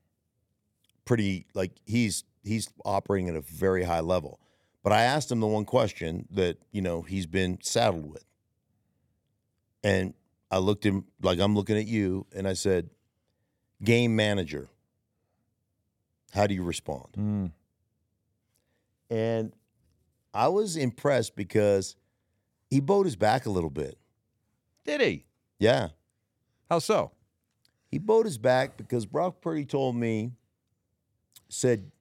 pretty 1.05 1.47
like 1.55 1.73
he's 1.85 2.23
he's 2.45 2.71
operating 2.85 3.29
at 3.29 3.35
a 3.35 3.41
very 3.41 3.83
high 3.83 4.01
level. 4.01 4.39
But 4.83 4.93
I 4.93 5.03
asked 5.03 5.31
him 5.31 5.41
the 5.41 5.47
one 5.47 5.65
question 5.65 6.27
that, 6.31 6.59
you 6.73 6.83
know, 6.83 7.03
he's 7.03 7.27
been 7.27 7.59
saddled 7.63 8.11
with. 8.11 8.25
And 9.85 10.15
I 10.51 10.59
looked 10.59 10.85
him 10.85 11.05
like 11.23 11.39
I'm 11.39 11.55
looking 11.55 11.77
at 11.77 11.87
you 11.87 12.27
and 12.35 12.49
I 12.49 12.55
said, 12.55 12.91
game 13.83 14.17
manager, 14.17 14.69
how 16.33 16.47
do 16.47 16.55
you 16.55 16.65
respond? 16.65 17.09
Mm. 17.17 17.53
And 19.11 19.53
I 20.35 20.49
was 20.49 20.77
impressed 20.77 21.37
because 21.37 21.97
he 22.71 22.81
bowed 22.81 23.07
his 23.07 23.17
back 23.17 23.47
a 23.47 23.51
little 23.51 23.71
bit. 23.71 23.99
Did 24.85 25.01
he? 25.01 25.27
Yeah. 25.59 25.89
How 26.69 26.81
so? 26.81 27.13
He 27.87 27.99
bowed 27.99 28.25
his 28.25 28.39
back 28.39 28.77
because 28.77 29.05
Brock 29.07 29.41
Purdy 29.43 29.67
told 29.67 29.95
me, 29.95 30.33
said, 31.49 31.92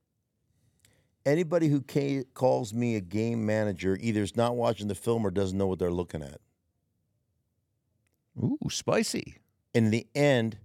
anybody 1.25 1.67
who 1.67 1.81
ca- 1.81 2.23
calls 2.33 2.73
me 2.73 2.95
a 2.95 3.01
game 3.01 3.45
manager 3.45 3.97
either 3.99 4.21
is 4.21 4.35
not 4.35 4.55
watching 4.55 4.87
the 4.87 4.95
film 4.95 5.25
or 5.25 5.31
doesn't 5.31 5.57
know 5.57 5.67
what 5.67 5.79
they're 5.79 5.91
looking 5.91 6.21
at. 6.21 6.39
Ooh, 8.37 8.57
spicy. 8.69 9.35
In 9.73 9.91
the 9.91 10.07
end, 10.15 10.57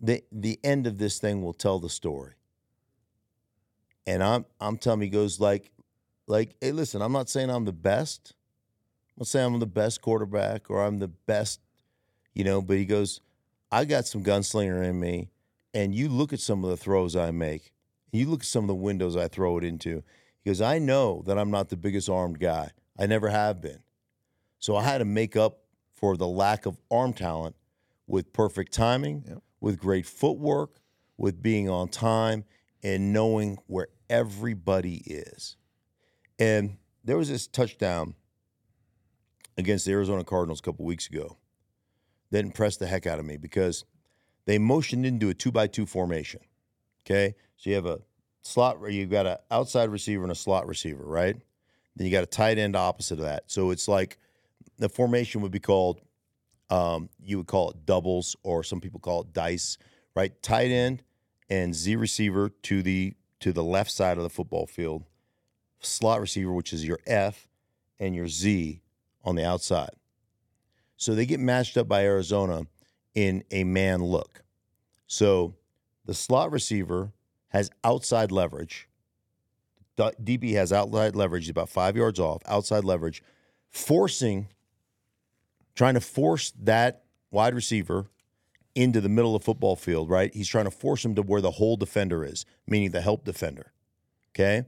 the 0.00 0.22
the 0.32 0.58
end 0.64 0.86
of 0.86 0.98
this 0.98 1.18
thing 1.18 1.42
will 1.42 1.52
tell 1.52 1.78
the 1.78 1.88
story. 1.88 2.34
And 4.06 4.22
I'm 4.22 4.44
I'm 4.60 4.76
telling 4.76 5.02
he 5.02 5.08
goes 5.08 5.40
like, 5.40 5.70
like, 6.26 6.56
hey, 6.60 6.72
listen, 6.72 7.02
I'm 7.02 7.12
not 7.12 7.28
saying 7.28 7.50
I'm 7.50 7.64
the 7.64 7.72
best. 7.72 8.34
I'm 9.16 9.22
not 9.22 9.26
saying 9.28 9.54
I'm 9.54 9.60
the 9.60 9.66
best 9.66 10.00
quarterback 10.00 10.70
or 10.70 10.82
I'm 10.84 10.98
the 10.98 11.08
best, 11.08 11.60
you 12.34 12.44
know, 12.44 12.62
but 12.62 12.76
he 12.76 12.84
goes, 12.84 13.20
I 13.70 13.84
got 13.84 14.06
some 14.06 14.24
gunslinger 14.24 14.82
in 14.84 14.98
me. 14.98 15.30
And 15.72 15.94
you 15.94 16.08
look 16.08 16.32
at 16.32 16.40
some 16.40 16.64
of 16.64 16.70
the 16.70 16.76
throws 16.76 17.14
I 17.14 17.30
make, 17.30 17.72
you 18.12 18.28
look 18.28 18.40
at 18.40 18.46
some 18.46 18.64
of 18.64 18.68
the 18.68 18.74
windows 18.74 19.16
I 19.16 19.28
throw 19.28 19.58
it 19.58 19.64
into. 19.64 20.02
He 20.42 20.50
goes, 20.50 20.60
I 20.60 20.78
know 20.78 21.22
that 21.26 21.38
I'm 21.38 21.50
not 21.50 21.68
the 21.68 21.76
biggest 21.76 22.08
armed 22.08 22.40
guy. 22.40 22.70
I 22.98 23.06
never 23.06 23.28
have 23.28 23.60
been. 23.60 23.80
So 24.58 24.76
I 24.76 24.82
had 24.82 24.98
to 24.98 25.04
make 25.04 25.36
up 25.36 25.60
for 25.92 26.16
the 26.16 26.26
lack 26.26 26.66
of 26.66 26.80
arm 26.90 27.12
talent 27.12 27.56
with 28.06 28.32
perfect 28.32 28.72
timing, 28.72 29.40
with 29.60 29.78
great 29.78 30.06
footwork, 30.06 30.80
with 31.16 31.42
being 31.42 31.68
on 31.68 31.88
time, 31.88 32.44
and 32.82 33.12
knowing 33.12 33.58
where 33.66 33.88
everybody 34.08 35.02
is. 35.06 35.56
And 36.38 36.78
there 37.04 37.18
was 37.18 37.28
this 37.28 37.46
touchdown 37.46 38.14
against 39.56 39.84
the 39.84 39.92
Arizona 39.92 40.24
Cardinals 40.24 40.60
a 40.60 40.62
couple 40.62 40.84
weeks 40.84 41.06
ago 41.06 41.36
that 42.30 42.44
impressed 42.44 42.80
the 42.80 42.86
heck 42.86 43.06
out 43.06 43.18
of 43.18 43.26
me 43.26 43.36
because 43.36 43.84
they 44.46 44.58
motioned 44.58 45.04
into 45.04 45.28
a 45.28 45.34
two 45.34 45.52
by 45.52 45.66
two 45.66 45.86
formation. 45.86 46.40
Okay. 47.04 47.34
So 47.60 47.68
you 47.68 47.76
have 47.76 47.84
a 47.84 48.00
slot, 48.40 48.78
you've 48.90 49.10
got 49.10 49.26
an 49.26 49.36
outside 49.50 49.90
receiver 49.90 50.22
and 50.22 50.32
a 50.32 50.34
slot 50.34 50.66
receiver, 50.66 51.04
right? 51.04 51.36
Then 51.94 52.06
you 52.06 52.10
got 52.10 52.22
a 52.22 52.26
tight 52.26 52.56
end 52.56 52.74
opposite 52.74 53.18
of 53.18 53.26
that. 53.26 53.44
So 53.48 53.70
it's 53.70 53.86
like 53.86 54.16
the 54.78 54.88
formation 54.88 55.42
would 55.42 55.52
be 55.52 55.60
called, 55.60 56.00
um, 56.70 57.10
you 57.22 57.36
would 57.36 57.48
call 57.48 57.70
it 57.72 57.84
doubles, 57.84 58.34
or 58.42 58.64
some 58.64 58.80
people 58.80 58.98
call 58.98 59.20
it 59.20 59.34
dice, 59.34 59.76
right? 60.16 60.42
Tight 60.42 60.70
end 60.70 61.02
and 61.50 61.74
Z 61.74 61.96
receiver 61.96 62.48
to 62.48 62.82
the 62.82 63.14
to 63.40 63.52
the 63.52 63.62
left 63.62 63.90
side 63.90 64.16
of 64.16 64.22
the 64.22 64.30
football 64.30 64.66
field, 64.66 65.04
slot 65.80 66.22
receiver, 66.22 66.52
which 66.52 66.72
is 66.72 66.86
your 66.86 66.98
F, 67.06 67.46
and 67.98 68.14
your 68.14 68.28
Z 68.28 68.80
on 69.22 69.34
the 69.34 69.44
outside. 69.44 69.90
So 70.96 71.14
they 71.14 71.26
get 71.26 71.40
matched 71.40 71.76
up 71.76 71.88
by 71.88 72.04
Arizona 72.04 72.62
in 73.14 73.44
a 73.50 73.64
man 73.64 74.02
look. 74.02 74.44
So 75.06 75.56
the 76.06 76.14
slot 76.14 76.52
receiver 76.52 77.12
has 77.50 77.70
outside 77.84 78.32
leverage. 78.32 78.88
DB 79.96 80.54
has 80.54 80.72
outside 80.72 81.14
leverage, 81.14 81.44
he's 81.44 81.50
about 81.50 81.68
five 81.68 81.96
yards 81.96 82.18
off, 82.18 82.42
outside 82.46 82.84
leverage, 82.84 83.22
forcing, 83.68 84.48
trying 85.74 85.94
to 85.94 86.00
force 86.00 86.52
that 86.58 87.04
wide 87.30 87.54
receiver 87.54 88.06
into 88.74 89.00
the 89.00 89.08
middle 89.08 89.34
of 89.34 89.42
the 89.42 89.44
football 89.44 89.76
field, 89.76 90.08
right? 90.08 90.32
He's 90.34 90.48
trying 90.48 90.64
to 90.64 90.70
force 90.70 91.04
him 91.04 91.14
to 91.16 91.22
where 91.22 91.40
the 91.40 91.50
whole 91.50 91.76
defender 91.76 92.24
is, 92.24 92.46
meaning 92.66 92.92
the 92.92 93.00
help 93.00 93.24
defender. 93.24 93.72
Okay. 94.34 94.64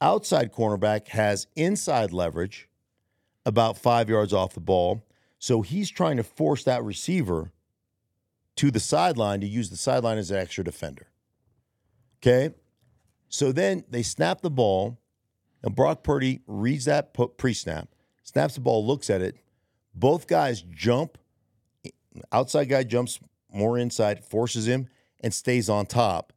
Outside 0.00 0.52
cornerback 0.52 1.08
has 1.08 1.46
inside 1.54 2.12
leverage 2.12 2.68
about 3.46 3.78
five 3.78 4.08
yards 4.08 4.32
off 4.32 4.54
the 4.54 4.60
ball. 4.60 5.04
So 5.38 5.62
he's 5.62 5.90
trying 5.90 6.16
to 6.16 6.24
force 6.24 6.64
that 6.64 6.82
receiver 6.82 7.52
to 8.56 8.70
the 8.70 8.80
sideline 8.80 9.40
to 9.40 9.46
use 9.46 9.70
the 9.70 9.76
sideline 9.76 10.18
as 10.18 10.30
an 10.30 10.38
extra 10.38 10.64
defender. 10.64 11.06
Okay. 12.22 12.54
So 13.28 13.50
then 13.50 13.84
they 13.88 14.02
snap 14.02 14.42
the 14.42 14.50
ball, 14.50 15.00
and 15.62 15.74
Brock 15.74 16.02
Purdy 16.02 16.42
reads 16.46 16.84
that 16.84 17.14
pre 17.38 17.54
snap, 17.54 17.88
snaps 18.22 18.54
the 18.54 18.60
ball, 18.60 18.86
looks 18.86 19.10
at 19.10 19.22
it. 19.22 19.36
Both 19.94 20.26
guys 20.26 20.62
jump. 20.62 21.18
Outside 22.30 22.68
guy 22.68 22.84
jumps 22.84 23.18
more 23.50 23.78
inside, 23.78 24.24
forces 24.24 24.68
him, 24.68 24.88
and 25.20 25.32
stays 25.32 25.68
on 25.68 25.86
top. 25.86 26.32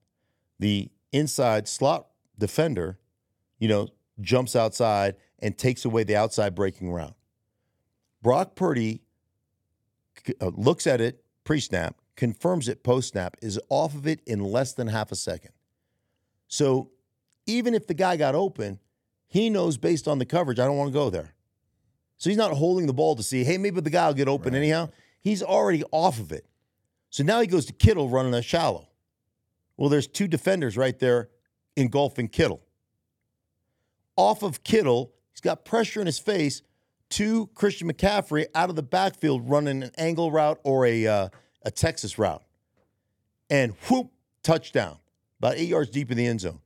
The 0.59 0.89
inside 1.11 1.67
slot 1.67 2.07
defender, 2.39 2.97
you 3.59 3.67
know, 3.67 3.89
jumps 4.21 4.55
outside 4.55 5.15
and 5.39 5.57
takes 5.57 5.83
away 5.83 6.03
the 6.03 6.15
outside 6.15 6.55
breaking 6.55 6.91
route. 6.91 7.15
Brock 8.21 8.55
Purdy 8.55 9.01
uh, 10.41 10.51
looks 10.55 10.87
at 10.87 11.01
it 11.01 11.23
pre 11.43 11.59
snap, 11.59 11.97
confirms 12.15 12.69
it 12.69 12.83
post 12.83 13.09
snap, 13.09 13.35
is 13.41 13.59
off 13.69 13.93
of 13.95 14.07
it 14.07 14.21
in 14.25 14.39
less 14.39 14.73
than 14.73 14.87
half 14.87 15.11
a 15.11 15.15
second. 15.15 15.51
So 16.47 16.91
even 17.45 17.73
if 17.73 17.87
the 17.87 17.93
guy 17.93 18.17
got 18.17 18.35
open, 18.35 18.79
he 19.27 19.49
knows 19.49 19.77
based 19.77 20.07
on 20.07 20.19
the 20.19 20.25
coverage, 20.25 20.59
I 20.59 20.65
don't 20.65 20.77
want 20.77 20.89
to 20.89 20.93
go 20.93 21.09
there. 21.09 21.33
So 22.17 22.29
he's 22.29 22.37
not 22.37 22.53
holding 22.53 22.87
the 22.87 22.93
ball 22.93 23.15
to 23.15 23.23
see, 23.23 23.43
hey, 23.43 23.57
maybe 23.57 23.81
the 23.81 23.89
guy 23.89 24.07
will 24.07 24.13
get 24.13 24.27
open 24.27 24.55
anyhow. 24.55 24.89
He's 25.21 25.43
already 25.43 25.83
off 25.91 26.19
of 26.19 26.31
it. 26.31 26.45
So 27.09 27.23
now 27.23 27.41
he 27.41 27.47
goes 27.47 27.65
to 27.65 27.73
Kittle 27.73 28.09
running 28.09 28.33
a 28.33 28.41
shallow. 28.41 28.89
Well, 29.77 29.89
there's 29.89 30.07
two 30.07 30.27
defenders 30.27 30.77
right 30.77 30.97
there 30.97 31.29
engulfing 31.75 32.29
Kittle. 32.29 32.61
Off 34.15 34.43
of 34.43 34.63
Kittle, 34.63 35.13
he's 35.31 35.41
got 35.41 35.65
pressure 35.65 35.99
in 35.99 36.05
his 36.05 36.19
face 36.19 36.61
to 37.09 37.47
Christian 37.47 37.91
McCaffrey 37.91 38.45
out 38.55 38.69
of 38.69 38.75
the 38.75 38.83
backfield 38.83 39.49
running 39.49 39.83
an 39.83 39.91
angle 39.97 40.31
route 40.31 40.59
or 40.63 40.85
a, 40.85 41.05
uh, 41.05 41.29
a 41.63 41.71
Texas 41.71 42.17
route. 42.17 42.43
And 43.49 43.73
whoop, 43.89 44.11
touchdown, 44.41 44.97
about 45.39 45.55
eight 45.57 45.69
yards 45.69 45.89
deep 45.89 46.11
in 46.11 46.17
the 46.17 46.25
end 46.25 46.41
zone. 46.41 46.59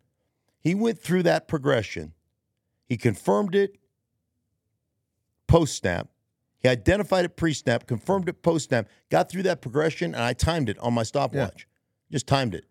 He 0.59 0.75
went 0.75 0.99
through 0.99 1.23
that 1.23 1.47
progression. 1.47 2.13
He 2.87 2.97
confirmed 2.97 3.55
it 3.55 3.77
post 5.47 5.77
snap. 5.77 6.07
He 6.59 6.67
identified 6.67 7.25
it 7.25 7.37
pre 7.37 7.53
snap, 7.53 7.87
confirmed 7.87 8.27
it 8.27 8.41
post 8.41 8.69
snap, 8.69 8.87
got 9.09 9.29
through 9.31 9.43
that 9.43 9.61
progression, 9.61 10.13
and 10.13 10.23
I 10.23 10.33
timed 10.33 10.69
it 10.69 10.77
on 10.79 10.93
my 10.93 11.03
stopwatch. 11.03 11.67
Just 12.11 12.27
timed 12.27 12.55
it 12.55 12.65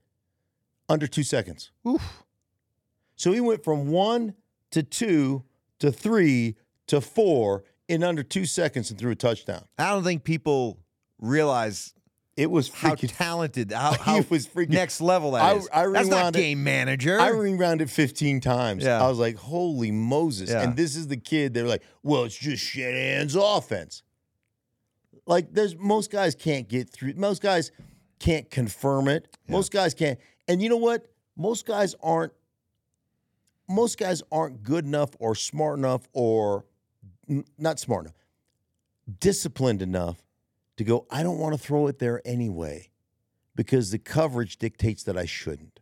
under 0.89 1.07
two 1.07 1.23
seconds. 1.23 1.71
Oof. 1.87 2.25
So 3.17 3.33
he 3.33 3.41
went 3.41 3.65
from 3.65 3.89
one 3.89 4.35
to 4.71 4.83
two 4.83 5.45
to 5.79 5.91
three 5.91 6.57
to 6.89 7.01
four 7.01 7.65
in 7.89 8.05
under 8.05 8.23
two 8.23 8.45
seconds 8.45 8.91
and 8.91 8.99
threw 8.99 9.13
a 9.13 9.17
touchdown. 9.17 9.65
I 9.79 9.93
don't 9.93 10.05
think 10.05 10.25
people 10.25 10.79
realize 11.19 11.95
It 12.39 12.53
was 12.53 12.69
how 12.69 12.95
freaking. 12.95 13.13
talented, 13.17 13.73
how, 13.73 13.93
how 14.01 14.23
was 14.31 14.47
freaking- 14.47 14.69
next 14.69 15.01
level 15.01 15.33
that 15.33 15.43
I- 15.43 15.55
is. 15.57 15.69
I 15.73 15.89
That's 15.89 16.09
not 16.09 16.33
game 16.33 16.63
manager. 16.63 17.21
I 17.21 17.31
rounded 17.31 17.91
15 17.91 18.41
times. 18.41 18.85
Yeah. 18.85 19.03
I 19.05 19.09
was 19.09 19.19
like, 19.19 19.35
holy 19.37 19.91
Moses. 19.91 20.49
Yeah. 20.49 20.63
And 20.63 20.77
this 20.77 20.95
is 20.95 21.09
the 21.09 21.17
kid. 21.17 21.53
They're 21.53 21.67
like, 21.67 21.83
well, 22.05 22.23
it's 22.23 22.37
just 22.39 22.63
Shanahan's 22.63 23.35
offense. 23.35 24.05
Like, 25.27 25.53
there's 25.53 25.75
most 25.77 26.13
guys 26.13 26.37
can't 26.37 26.69
get 26.69 26.89
through. 26.91 27.15
Most 27.17 27.43
guys 27.43 27.73
can't 28.21 28.49
confirm 28.49 29.09
it. 29.09 29.37
Most 29.49 29.73
guys 29.73 29.93
can't. 29.93 30.21
And 30.47 30.63
you 30.63 30.69
know 30.69 30.77
what? 30.77 31.09
Most 31.37 31.67
guys 31.67 31.97
aren't. 32.01 32.33
Most 33.69 33.99
guys 33.99 34.23
aren't 34.31 34.63
good 34.63 34.85
enough 34.85 35.11
or 35.19 35.35
smart 35.35 35.77
enough 35.79 36.09
or 36.13 36.67
not 37.59 37.81
smart 37.81 38.05
enough, 38.05 38.15
disciplined 39.21 39.83
enough 39.83 40.23
to 40.79 40.85
go, 40.85 41.07
I 41.11 41.23
don't 41.23 41.39
want 41.39 41.55
to 41.55 41.59
throw 41.59 41.87
it 41.89 41.99
there 41.99 42.23
anyway 42.25 42.91
because 43.55 43.91
the 43.91 43.99
coverage 43.99 44.57
dictates 44.59 45.03
that 45.03 45.19
I 45.19 45.27
shouldn't. 45.27 45.81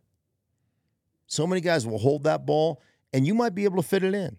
So 1.27 1.45
many 1.45 1.61
guys 1.61 1.85
will 1.85 1.99
hold 1.99 2.23
that 2.23 2.45
ball, 2.45 2.81
and 3.13 3.25
you 3.25 3.33
might 3.33 3.53
be 3.53 3.65
able 3.65 3.81
to 3.81 3.87
fit 3.87 4.03
it 4.03 4.13
in. 4.13 4.37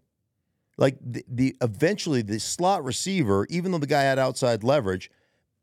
Like 0.77 0.97
the, 1.01 1.25
the 1.29 1.57
eventually 1.61 2.23
the 2.23 2.41
slot 2.41 2.85
receiver, 2.85 3.47
even 3.51 3.73
though 3.73 3.79
the 3.79 3.87
guy 3.87 4.03
had 4.03 4.19
outside 4.19 4.65
leverage, 4.65 5.11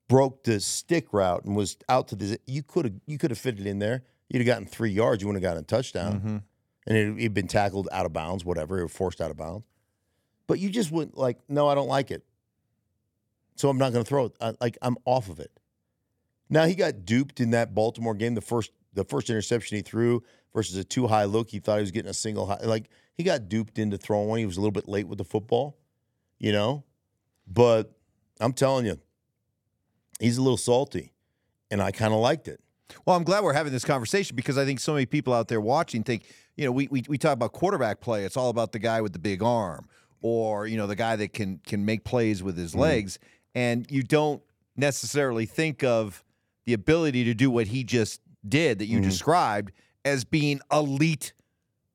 broke 0.08 0.44
the 0.44 0.60
stick 0.60 1.08
route 1.12 1.44
and 1.46 1.56
was 1.56 1.78
out 1.90 2.08
to 2.10 2.16
the. 2.16 2.40
You 2.46 2.64
could 2.64 2.86
have 2.86 2.94
you 3.06 3.18
could 3.18 3.32
have 3.32 3.40
fit 3.40 3.60
it 3.60 3.66
in 3.66 3.80
there. 3.80 4.04
You'd 4.30 4.40
have 4.40 4.48
gotten 4.48 4.66
three 4.66 4.92
yards. 4.92 5.22
You 5.22 5.28
wouldn't 5.28 5.44
have 5.44 5.50
gotten 5.50 5.64
a 5.64 5.68
touchdown, 5.68 6.14
mm-hmm. 6.14 6.38
and 6.88 6.98
it, 6.98 7.20
it'd 7.20 7.34
been 7.34 7.48
tackled 7.48 7.88
out 7.92 8.06
of 8.06 8.14
bounds, 8.14 8.44
whatever, 8.46 8.82
or 8.82 8.88
forced 8.88 9.22
out 9.22 9.32
of 9.32 9.38
bounds. 9.38 9.66
But 10.48 10.60
you 10.60 10.70
just 10.70 10.92
wouldn't 10.92 11.18
like. 11.18 11.40
No, 11.50 11.68
I 11.68 11.76
don't 11.76 11.88
like 11.88 12.12
it. 12.12 12.24
So 13.56 13.70
I'm 13.70 13.78
not 13.78 13.94
going 13.94 14.04
to 14.04 14.08
throw 14.08 14.26
it. 14.26 14.34
I, 14.40 14.54
like 14.62 14.78
I'm 14.82 14.98
off 15.06 15.30
of 15.30 15.40
it. 15.40 15.52
Now 16.50 16.66
he 16.66 16.76
got 16.76 17.06
duped 17.06 17.40
in 17.40 17.52
that 17.52 17.74
Baltimore 17.74 18.14
game. 18.14 18.36
The 18.36 18.42
first 18.42 18.72
the 18.94 19.04
first 19.04 19.30
interception 19.30 19.78
he 19.78 19.82
threw 19.82 20.24
versus 20.54 20.78
a 20.78 20.84
two 20.84 21.08
high 21.08 21.26
look. 21.26 21.50
He 21.50 21.60
thought 21.60 21.78
he 21.78 21.82
was 21.82 21.92
getting 21.92 22.10
a 22.10 22.14
single 22.14 22.46
high. 22.46 22.60
Like 22.64 22.90
he 23.16 23.24
got 23.24 23.50
duped 23.50 23.80
into 23.80 23.98
throwing 23.98 24.28
one. 24.28 24.40
He 24.40 24.46
was 24.46 24.58
a 24.58 24.62
little 24.62 24.72
bit 24.72 24.88
late 24.88 25.08
with 25.08 25.18
the 25.18 25.26
football, 25.26 25.78
you 26.40 26.52
know. 26.52 26.84
But 27.48 27.92
I'm 28.40 28.54
telling 28.54 28.86
you, 28.86 29.00
he's 30.20 30.38
a 30.38 30.42
little 30.42 30.58
salty, 30.58 31.14
and 31.72 31.82
I 31.82 31.92
kind 31.92 32.14
of 32.14 32.20
liked 32.20 32.48
it. 32.48 32.60
Well, 33.06 33.16
I'm 33.16 33.24
glad 33.24 33.44
we're 33.44 33.54
having 33.54 33.74
this 33.74 33.86
conversation 33.86 34.36
because 34.36 34.58
I 34.58 34.66
think 34.66 34.80
so 34.80 34.94
many 34.94 35.06
people 35.06 35.34
out 35.34 35.48
there 35.48 35.62
watching 35.62 36.04
think, 36.04 36.26
you 36.56 36.66
know, 36.66 36.72
we, 36.72 36.88
we, 36.90 37.04
we 37.08 37.18
talk 37.18 37.34
about 37.34 37.52
quarterback 37.52 38.00
play. 38.00 38.24
It's 38.24 38.38
all 38.38 38.50
about 38.50 38.72
the 38.72 38.80
guy 38.80 39.02
with 39.02 39.14
the 39.14 39.20
big 39.20 39.42
arm 39.42 39.88
or, 40.22 40.68
you 40.68 40.78
know, 40.78 40.88
the 40.88 40.96
guy 40.96 41.16
that 41.16 41.34
can 41.34 41.60
can 41.66 41.84
make 41.86 42.04
plays 42.04 42.44
with 42.44 42.58
his 42.58 42.72
mm-hmm. 42.72 42.82
legs. 42.82 43.20
And 43.56 43.90
you 43.90 44.04
don't 44.04 44.42
necessarily 44.76 45.46
think 45.46 45.84
of 45.84 46.24
the 46.66 46.74
ability 46.74 47.24
to 47.24 47.34
do 47.34 47.50
what 47.50 47.68
he 47.68 47.84
just 47.84 48.22
did 48.48 48.80
that 48.80 48.86
you 48.86 49.00
described 49.00 49.72
as 50.04 50.24
being 50.26 50.60
elite 50.72 51.34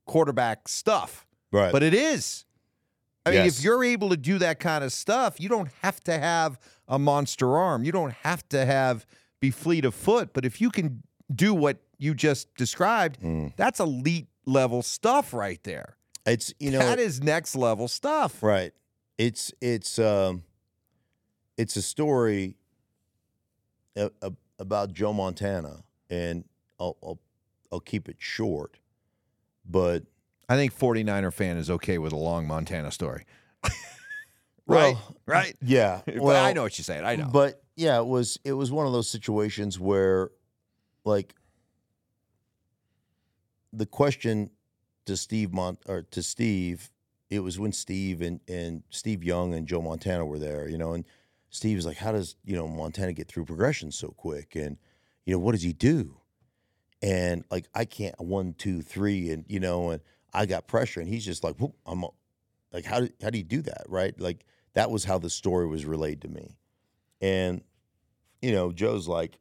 quarterback 0.07 0.67
stuff. 0.69 1.27
Right. 1.53 1.71
But 1.73 1.83
it 1.83 1.95
is. 1.95 2.45
I 3.27 3.31
mean, 3.31 3.45
Yes. 3.45 3.59
if 3.59 3.65
you're 3.65 3.85
able 3.85 4.09
to 4.11 4.17
do 4.17 4.39
that 4.39 4.59
kind 4.61 4.83
of 4.83 4.93
stuff, 4.93 5.39
you 5.41 5.49
don't 5.49 5.69
have 5.83 6.01
to 6.05 6.19
have 6.19 6.59
a 6.89 6.99
monster 6.99 7.57
arm. 7.57 7.85
You 7.85 7.93
don't 7.93 8.15
have 8.23 8.49
to 8.49 8.65
have 8.65 9.07
be 9.41 9.51
fleet 9.51 9.85
of 9.85 9.95
foot. 9.95 10.33
But 10.33 10.45
if 10.45 10.61
you 10.61 10.71
can 10.71 11.03
do 11.35 11.53
what 11.55 11.79
you 11.99 12.15
just 12.15 12.55
described, 12.57 13.19
that's 13.57 13.79
elite 13.81 14.29
level 14.47 14.83
stuff 14.83 15.33
right 15.35 15.63
there. 15.65 15.97
It's 16.27 16.53
you 16.59 16.71
know 16.71 16.79
that 16.79 16.99
is 16.99 17.23
next 17.23 17.55
level 17.55 17.89
stuff. 17.89 18.43
Right. 18.43 18.73
It's 19.19 19.53
it's 19.61 19.99
um 19.99 20.43
it's 21.61 21.77
a 21.77 21.83
story 21.83 22.57
a, 23.97 24.11
a- 24.23 24.33
about 24.59 24.93
Joe 24.93 25.13
Montana, 25.13 25.85
and 26.09 26.45
I'll, 26.79 26.97
I'll 27.03 27.19
I'll 27.71 27.81
keep 27.81 28.09
it 28.09 28.17
short, 28.19 28.79
but 29.69 30.05
I 30.49 30.57
think 30.57 30.77
49er 30.77 31.33
fan 31.33 31.57
is 31.59 31.71
okay 31.71 31.99
with 31.99 32.13
a 32.13 32.17
long 32.17 32.47
Montana 32.47 32.91
story. 32.91 33.25
Well, 34.67 34.93
right? 34.93 34.97
Right? 35.27 35.57
yeah. 35.63 36.01
But 36.07 36.17
Well, 36.17 36.45
I 36.45 36.53
know 36.53 36.63
what 36.63 36.79
you're 36.79 36.85
saying. 36.85 37.05
I 37.05 37.17
know. 37.17 37.29
But 37.33 37.61
yeah, 37.77 37.99
it 37.99 38.07
was 38.07 38.39
it 38.45 38.53
was 38.53 38.71
one 38.71 38.87
of 38.87 38.93
those 38.93 39.09
situations 39.11 39.81
where, 39.81 40.31
like, 41.05 41.35
the 43.73 43.87
question 43.87 44.51
to 45.07 45.17
Steve 45.17 45.53
Mont 45.53 45.79
or 45.89 46.03
to 46.03 46.23
Steve, 46.23 46.91
it 47.31 47.41
was 47.41 47.59
when 47.59 47.73
Steve 47.73 48.21
and 48.23 48.39
and 48.49 48.83
Steve 48.91 49.25
Young 49.25 49.55
and 49.55 49.67
Joe 49.67 49.83
Montana 49.83 50.25
were 50.25 50.39
there, 50.39 50.69
you 50.69 50.79
know, 50.79 50.93
and 50.93 51.05
Steve 51.51 51.77
was 51.77 51.87
like, 51.87 51.99
"How 51.99 52.13
does 52.13 52.37
you 52.45 52.57
know 52.57 52.69
Montana 52.69 53.13
get 53.13 53.29
through 53.29 53.45
progression 53.45 53.93
so 53.93 54.09
quick?" 54.09 54.57
And 54.57 54.79
you 55.27 55.35
know, 55.35 55.39
what 55.39 55.53
does 55.53 55.63
he 55.63 55.73
do? 55.73 56.21
And 57.03 57.45
like, 57.51 57.67
I 57.75 57.85
can't 57.85 58.19
one, 58.21 58.55
two, 58.55 58.83
three, 58.83 59.31
and 59.31 59.45
you 59.49 59.61
know, 59.61 59.91
and 59.91 60.03
I 60.35 60.47
got 60.47 60.67
pressure, 60.69 61.01
and 61.01 61.09
he's 61.09 61.25
just 61.25 61.43
like, 61.45 61.57
Whoop, 61.57 61.75
"I'm 61.87 62.05
like, 62.73 62.85
how 62.85 63.01
do 63.01 63.11
how 63.23 63.31
do 63.31 63.39
you 63.39 63.45
do 63.45 63.63
that?" 63.63 63.85
Right? 63.89 64.19
Like 64.21 64.45
that 64.75 64.91
was 64.91 65.05
how 65.05 65.19
the 65.19 65.31
story 65.31 65.67
was 65.67 65.85
relayed 65.87 66.23
to 66.23 66.29
me. 66.29 66.57
And, 67.21 67.63
you 68.43 68.53
know, 68.53 68.73
Joe's 68.73 69.09
like, 69.09 69.39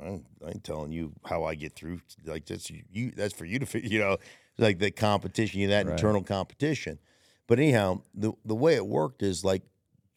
I 0.00 0.06
ain't, 0.06 0.26
I 0.44 0.48
ain't 0.50 0.64
telling 0.64 0.92
you 0.92 1.12
how 1.24 1.44
I 1.44 1.54
get 1.54 1.74
through. 1.74 2.00
Like 2.24 2.46
that's 2.46 2.70
you, 2.70 2.82
you 2.90 3.10
that's 3.12 3.34
for 3.34 3.44
you 3.44 3.58
to 3.58 3.66
figure. 3.66 3.90
You 3.92 3.98
know, 4.00 4.18
like 4.58 4.78
the 4.78 4.90
competition, 4.90 5.60
you 5.60 5.68
know, 5.68 5.74
that 5.74 5.86
Right. 5.86 5.92
internal 5.92 6.22
competition. 6.22 6.98
But 7.46 7.58
anyhow, 7.58 8.02
the 8.14 8.32
the 8.44 8.54
way 8.54 8.74
it 8.74 8.86
worked 8.86 9.22
is 9.22 9.44
like 9.44 9.62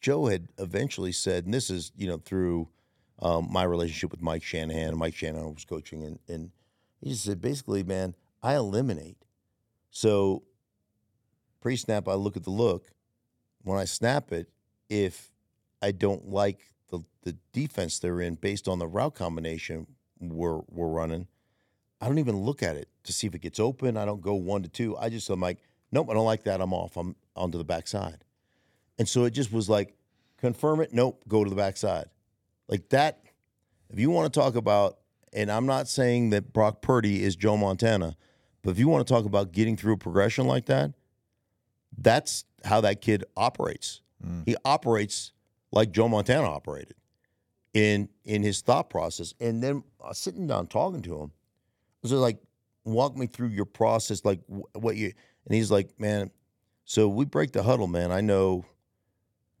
Joe 0.00 0.26
had 0.26 0.48
eventually 0.58 1.12
said, 1.12 1.44
and 1.44 1.54
this 1.54 1.70
is 1.70 1.92
you 1.96 2.06
know 2.06 2.18
through 2.18 2.68
um, 3.20 3.48
my 3.50 3.64
relationship 3.64 4.10
with 4.10 4.22
Mike 4.22 4.42
Shanahan. 4.42 4.96
Mike 4.96 5.14
Shanahan 5.14 5.54
was 5.54 5.64
coaching, 5.64 6.04
and 6.04 6.18
and 6.28 6.50
he 7.00 7.10
just 7.10 7.24
said 7.24 7.40
basically, 7.40 7.82
man, 7.82 8.14
I 8.42 8.54
eliminate. 8.54 9.16
So 9.90 10.42
pre 11.60 11.76
snap, 11.76 12.08
I 12.08 12.14
look 12.14 12.36
at 12.36 12.44
the 12.44 12.50
look. 12.50 12.86
When 13.62 13.78
I 13.78 13.84
snap 13.84 14.32
it, 14.32 14.48
if 14.88 15.32
I 15.82 15.90
don't 15.90 16.28
like 16.28 16.60
the 16.90 17.00
the 17.22 17.36
defense 17.52 17.98
they're 17.98 18.20
in 18.20 18.36
based 18.36 18.68
on 18.68 18.78
the 18.78 18.86
route 18.86 19.14
combination 19.14 19.86
we're 20.20 20.60
we're 20.68 20.88
running, 20.88 21.26
I 22.00 22.06
don't 22.06 22.18
even 22.18 22.36
look 22.36 22.62
at 22.62 22.76
it 22.76 22.88
to 23.04 23.12
see 23.12 23.26
if 23.26 23.34
it 23.34 23.40
gets 23.40 23.58
open. 23.58 23.96
I 23.96 24.04
don't 24.04 24.22
go 24.22 24.34
one 24.34 24.62
to 24.62 24.68
two. 24.68 24.96
I 24.96 25.08
just 25.08 25.28
I'm 25.28 25.40
like, 25.40 25.58
nope, 25.90 26.08
I 26.10 26.14
don't 26.14 26.24
like 26.24 26.44
that. 26.44 26.60
I'm 26.60 26.72
off. 26.72 26.96
I'm 26.96 27.16
onto 27.34 27.58
the 27.58 27.64
backside. 27.64 28.24
And 28.98 29.08
so 29.08 29.24
it 29.24 29.30
just 29.30 29.52
was 29.52 29.68
like, 29.68 29.94
confirm 30.38 30.80
it. 30.80 30.92
Nope, 30.92 31.22
go 31.28 31.44
to 31.44 31.50
the 31.50 31.56
backside. 31.56 32.06
Like 32.68 32.88
that. 32.90 33.20
If 33.90 33.98
you 33.98 34.10
want 34.10 34.32
to 34.32 34.40
talk 34.40 34.54
about, 34.54 34.98
and 35.32 35.50
I'm 35.50 35.66
not 35.66 35.88
saying 35.88 36.30
that 36.30 36.52
Brock 36.52 36.82
Purdy 36.82 37.22
is 37.22 37.36
Joe 37.36 37.56
Montana, 37.56 38.16
but 38.62 38.70
if 38.70 38.78
you 38.78 38.88
want 38.88 39.06
to 39.06 39.12
talk 39.12 39.24
about 39.24 39.52
getting 39.52 39.76
through 39.76 39.94
a 39.94 39.98
progression 39.98 40.46
like 40.46 40.66
that, 40.66 40.92
that's 41.96 42.44
how 42.64 42.80
that 42.82 43.00
kid 43.00 43.24
operates. 43.36 44.02
He 44.44 44.56
operates 44.64 45.32
like 45.70 45.92
Joe 45.92 46.08
Montana 46.08 46.48
operated 46.48 46.94
in 47.72 48.08
in 48.24 48.42
his 48.42 48.60
thought 48.60 48.90
process. 48.90 49.32
And 49.40 49.62
then 49.62 49.84
uh, 50.02 50.12
sitting 50.12 50.46
down 50.46 50.66
talking 50.66 51.02
to 51.02 51.20
him, 51.20 51.30
I 51.30 51.98
was 52.02 52.12
like, 52.12 52.38
walk 52.84 53.16
me 53.16 53.26
through 53.26 53.48
your 53.48 53.64
process, 53.64 54.24
like 54.24 54.40
wh- 54.48 54.76
what 54.76 54.96
you. 54.96 55.12
And 55.46 55.54
he's 55.54 55.70
like, 55.70 55.98
man, 56.00 56.30
so 56.84 57.08
we 57.08 57.24
break 57.24 57.52
the 57.52 57.62
huddle, 57.62 57.86
man. 57.86 58.10
I 58.10 58.20
know 58.20 58.64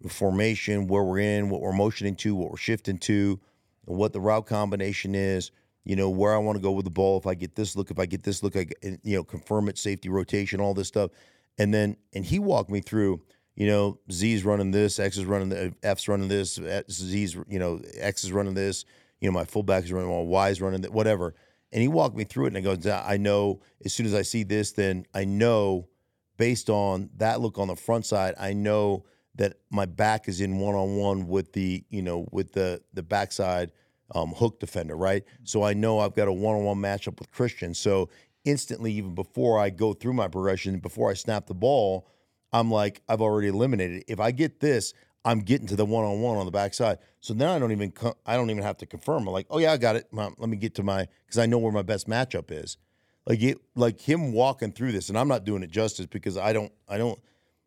the 0.00 0.08
formation, 0.08 0.86
where 0.86 1.02
we're 1.02 1.18
in, 1.18 1.50
what 1.50 1.60
we're 1.60 1.72
motioning 1.72 2.16
to, 2.16 2.34
what 2.34 2.50
we're 2.50 2.56
shifting 2.56 2.98
to, 2.98 3.40
what 3.84 4.12
the 4.12 4.20
route 4.20 4.46
combination 4.46 5.14
is. 5.14 5.50
you 5.88 5.96
know, 5.96 6.10
where 6.10 6.34
I 6.34 6.38
want 6.38 6.56
to 6.56 6.62
go 6.62 6.70
with 6.70 6.84
the 6.84 6.90
ball. 6.90 7.16
If 7.16 7.26
I 7.26 7.34
get 7.34 7.54
this 7.54 7.74
look, 7.74 7.90
if 7.90 7.98
I 7.98 8.04
get 8.04 8.22
this 8.22 8.42
look, 8.42 8.54
I 8.56 8.66
you 8.82 9.16
know, 9.16 9.24
confirm 9.24 9.70
it, 9.70 9.78
safety 9.78 10.10
rotation, 10.10 10.60
all 10.60 10.74
this 10.74 10.86
stuff. 10.86 11.10
And 11.56 11.72
then, 11.72 11.96
and 12.12 12.26
he 12.26 12.38
walked 12.38 12.70
me 12.70 12.80
through, 12.82 13.22
you 13.56 13.66
know, 13.66 13.98
Z's 14.12 14.44
running 14.44 14.70
this, 14.70 14.98
X 14.98 15.16
is 15.16 15.24
running 15.24 15.48
the 15.48 15.74
F's 15.82 16.06
running 16.06 16.28
this, 16.28 16.60
Z's, 16.90 17.34
you 17.48 17.58
know, 17.58 17.80
X 17.96 18.22
is 18.22 18.32
running 18.32 18.52
this, 18.52 18.84
you 19.18 19.28
know, 19.28 19.32
my 19.32 19.46
fullback 19.46 19.84
is 19.84 19.92
running, 19.92 20.10
my 20.10 20.20
Y 20.20 20.50
is 20.50 20.60
running 20.60 20.82
that, 20.82 20.92
whatever. 20.92 21.34
And 21.72 21.80
he 21.80 21.88
walked 21.88 22.16
me 22.16 22.24
through 22.24 22.44
it 22.44 22.48
and 22.48 22.58
I 22.58 22.60
goes, 22.60 22.86
I 22.86 23.16
know 23.16 23.60
as 23.82 23.94
soon 23.94 24.04
as 24.04 24.14
I 24.14 24.22
see 24.22 24.42
this, 24.42 24.72
then 24.72 25.06
I 25.14 25.24
know 25.24 25.88
based 26.36 26.68
on 26.68 27.08
that 27.16 27.40
look 27.40 27.56
on 27.56 27.68
the 27.68 27.76
front 27.76 28.04
side, 28.04 28.34
I 28.38 28.52
know 28.52 29.06
that 29.36 29.54
my 29.70 29.86
back 29.86 30.28
is 30.28 30.40
in 30.40 30.58
one 30.58 30.74
on 30.74 30.96
one 30.96 31.28
with 31.28 31.52
the, 31.52 31.84
you 31.90 32.02
know, 32.02 32.26
with 32.32 32.52
the 32.52 32.80
the 32.92 33.02
backside 33.02 33.72
um, 34.14 34.32
hook 34.32 34.58
defender, 34.60 34.96
right? 34.96 35.24
So 35.44 35.62
I 35.62 35.74
know 35.74 36.00
I've 36.00 36.14
got 36.14 36.28
a 36.28 36.32
one 36.32 36.56
on 36.56 36.64
one 36.64 36.78
matchup 36.78 37.18
with 37.18 37.30
Christian. 37.30 37.74
So 37.74 38.08
instantly, 38.44 38.92
even 38.92 39.14
before 39.14 39.58
I 39.58 39.70
go 39.70 39.92
through 39.92 40.14
my 40.14 40.28
progression, 40.28 40.78
before 40.78 41.10
I 41.10 41.14
snap 41.14 41.46
the 41.46 41.54
ball, 41.54 42.08
I'm 42.52 42.70
like, 42.70 43.02
I've 43.08 43.20
already 43.20 43.48
eliminated. 43.48 43.98
it. 43.98 44.04
If 44.08 44.20
I 44.20 44.30
get 44.30 44.60
this, 44.60 44.94
I'm 45.24 45.40
getting 45.40 45.66
to 45.68 45.76
the 45.76 45.84
one 45.84 46.04
on 46.04 46.20
one 46.20 46.38
on 46.38 46.46
the 46.46 46.50
backside. 46.52 46.98
So 47.20 47.34
then 47.34 47.48
I 47.48 47.58
don't 47.58 47.72
even 47.72 47.90
co- 47.90 48.16
I 48.24 48.36
don't 48.36 48.50
even 48.50 48.62
have 48.62 48.78
to 48.78 48.86
confirm. 48.86 49.26
I'm 49.26 49.32
like, 49.34 49.46
oh 49.50 49.58
yeah, 49.58 49.72
I 49.72 49.76
got 49.76 49.96
it. 49.96 50.06
Mom, 50.10 50.34
Let 50.38 50.48
me 50.48 50.56
get 50.56 50.74
to 50.76 50.82
my 50.82 51.06
because 51.26 51.38
I 51.38 51.46
know 51.46 51.58
where 51.58 51.72
my 51.72 51.82
best 51.82 52.08
matchup 52.08 52.50
is. 52.50 52.78
Like 53.26 53.42
it, 53.42 53.58
like 53.74 54.00
him 54.00 54.32
walking 54.32 54.72
through 54.72 54.92
this, 54.92 55.10
and 55.10 55.18
I'm 55.18 55.28
not 55.28 55.44
doing 55.44 55.62
it 55.62 55.70
justice 55.70 56.06
because 56.06 56.38
I 56.38 56.54
don't 56.54 56.72
I 56.88 56.96
don't, 56.96 57.18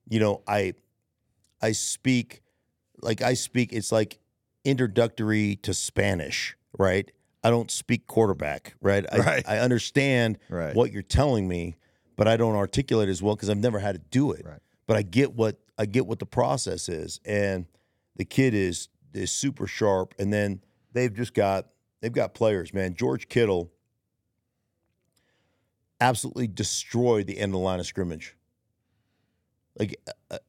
you 0.10 0.20
know, 0.20 0.42
I 0.48 0.74
I 1.62 1.72
speak 1.74 2.42
like 3.02 3.22
I 3.22 3.34
speak. 3.34 3.74
It's 3.74 3.92
like 3.92 4.20
introductory 4.64 5.56
to 5.58 5.74
Spanish, 5.74 6.56
right? 6.78 7.10
I 7.44 7.50
don't 7.50 7.72
speak 7.72 8.06
quarterback, 8.08 8.76
right? 8.82 9.06
I, 9.12 9.18
Right. 9.18 9.50
I 9.50 9.58
understand 9.60 10.38
Right. 10.50 10.76
what 10.76 10.92
you're 10.92 11.02
telling 11.02 11.48
me, 11.48 11.76
but 12.16 12.28
I 12.28 12.38
don't 12.38 12.56
articulate 12.56 13.10
as 13.10 13.22
well 13.24 13.36
because 13.36 13.50
I've 13.50 13.58
never 13.58 13.80
had 13.80 13.96
to 13.96 14.02
do 14.12 14.32
it. 14.32 14.46
Right. 14.46 14.60
But 14.86 14.98
I 14.98 15.02
get 15.02 15.34
what 15.34 15.58
I 15.78 15.86
get 15.86 16.06
what 16.06 16.20
the 16.20 16.26
process 16.28 16.88
is, 16.90 17.20
and 17.26 17.66
the 18.16 18.26
kid 18.26 18.54
is 18.54 18.90
is 19.14 19.32
super 19.32 19.66
sharp. 19.68 20.14
And 20.20 20.32
then 20.32 20.62
they've 20.94 21.14
just 21.14 21.34
got 21.34 21.68
they've 22.02 22.12
got 22.14 22.34
players, 22.34 22.74
man. 22.74 22.94
George 22.94 23.28
Kittle 23.30 23.72
absolutely 26.00 26.48
destroyed 26.48 27.28
the 27.28 27.38
end 27.38 27.50
of 27.52 27.60
the 27.60 27.60
line 27.60 27.80
of 27.80 27.86
scrimmage. 27.86 28.36
Like 29.80 29.96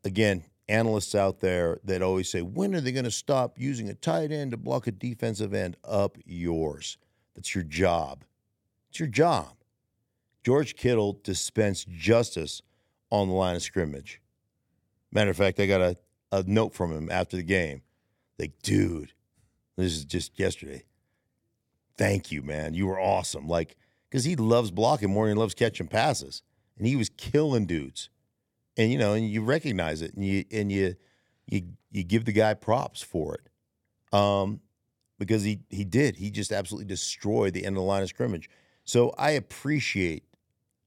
again, 0.05 0.45
analysts 0.73 1.15
out 1.15 1.41
there 1.41 1.79
that 1.85 2.03
always 2.03 2.31
say, 2.31 2.41
when 2.41 2.75
are 2.75 2.81
they 2.81 2.93
going 2.93 3.05
to 3.05 3.11
stop 3.11 3.59
using 3.59 3.89
a 3.89 3.95
tight 3.95 4.33
end 4.33 4.53
to 4.53 4.57
block 4.57 4.87
a 4.87 4.93
defensive 4.93 5.53
end? 5.53 5.77
Up 5.85 6.17
yours. 6.25 6.97
That's 7.35 7.55
your 7.55 7.65
job. 7.65 8.25
It's 8.91 8.99
your 8.99 9.09
job. 9.09 9.55
George 10.43 10.75
Kittle 10.75 11.21
dispensed 11.23 11.89
justice 11.89 12.63
on 13.11 13.29
the 13.29 13.35
line 13.35 13.55
of 13.55 13.63
scrimmage. 13.63 14.21
Matter 15.13 15.31
of 15.31 15.37
fact, 15.37 15.61
I 15.61 15.67
got 15.67 15.81
a, 15.81 15.97
a 16.33 16.43
note 16.45 16.75
from 16.75 16.91
him 16.91 17.11
after 17.11 17.37
the 17.37 17.43
game. 17.43 17.83
Like, 18.39 18.53
dude, 18.63 19.13
this 19.77 19.93
is 19.93 20.05
just 20.05 20.39
yesterday. 20.39 20.85
Thank 21.97 22.33
you, 22.33 22.43
man. 22.43 22.75
You 22.75 22.87
were 22.87 22.99
awesome. 22.99 23.47
Like, 23.47 23.77
because 24.11 24.25
he 24.25 24.37
loves 24.37 24.71
blocking 24.71 25.11
more 25.11 25.27
than 25.27 25.37
he 25.37 25.41
loves 25.41 25.55
catching 25.55 25.87
passes. 25.87 26.43
And 26.79 26.87
he 26.87 26.97
was 26.97 27.11
killing 27.11 27.67
dudes 27.67 28.09
and 28.77 28.91
you 28.91 28.99
know, 28.99 29.15
and 29.15 29.29
you 29.29 29.43
recognize 29.43 30.03
it, 30.03 30.15
and 30.15 30.25
you 30.25 30.45
and 30.51 30.71
you 30.73 30.97
you 31.47 31.63
you 31.91 32.05
give 32.05 32.25
the 32.25 32.33
guy 32.33 32.55
props 32.55 33.03
for 33.03 33.35
it, 33.35 34.17
um, 34.17 34.61
because 35.19 35.43
he 35.43 35.61
he 35.71 35.85
did. 35.85 36.17
He 36.17 36.31
just 36.31 36.53
absolutely 36.53 36.87
destroyed 36.87 37.55
the 37.55 37.65
end 37.65 37.77
of 37.77 37.83
the 37.83 37.87
line 37.87 38.03
of 38.03 38.09
scrimmage. 38.09 38.49
So 38.85 39.15
I 39.19 39.33
appreciate 39.33 40.25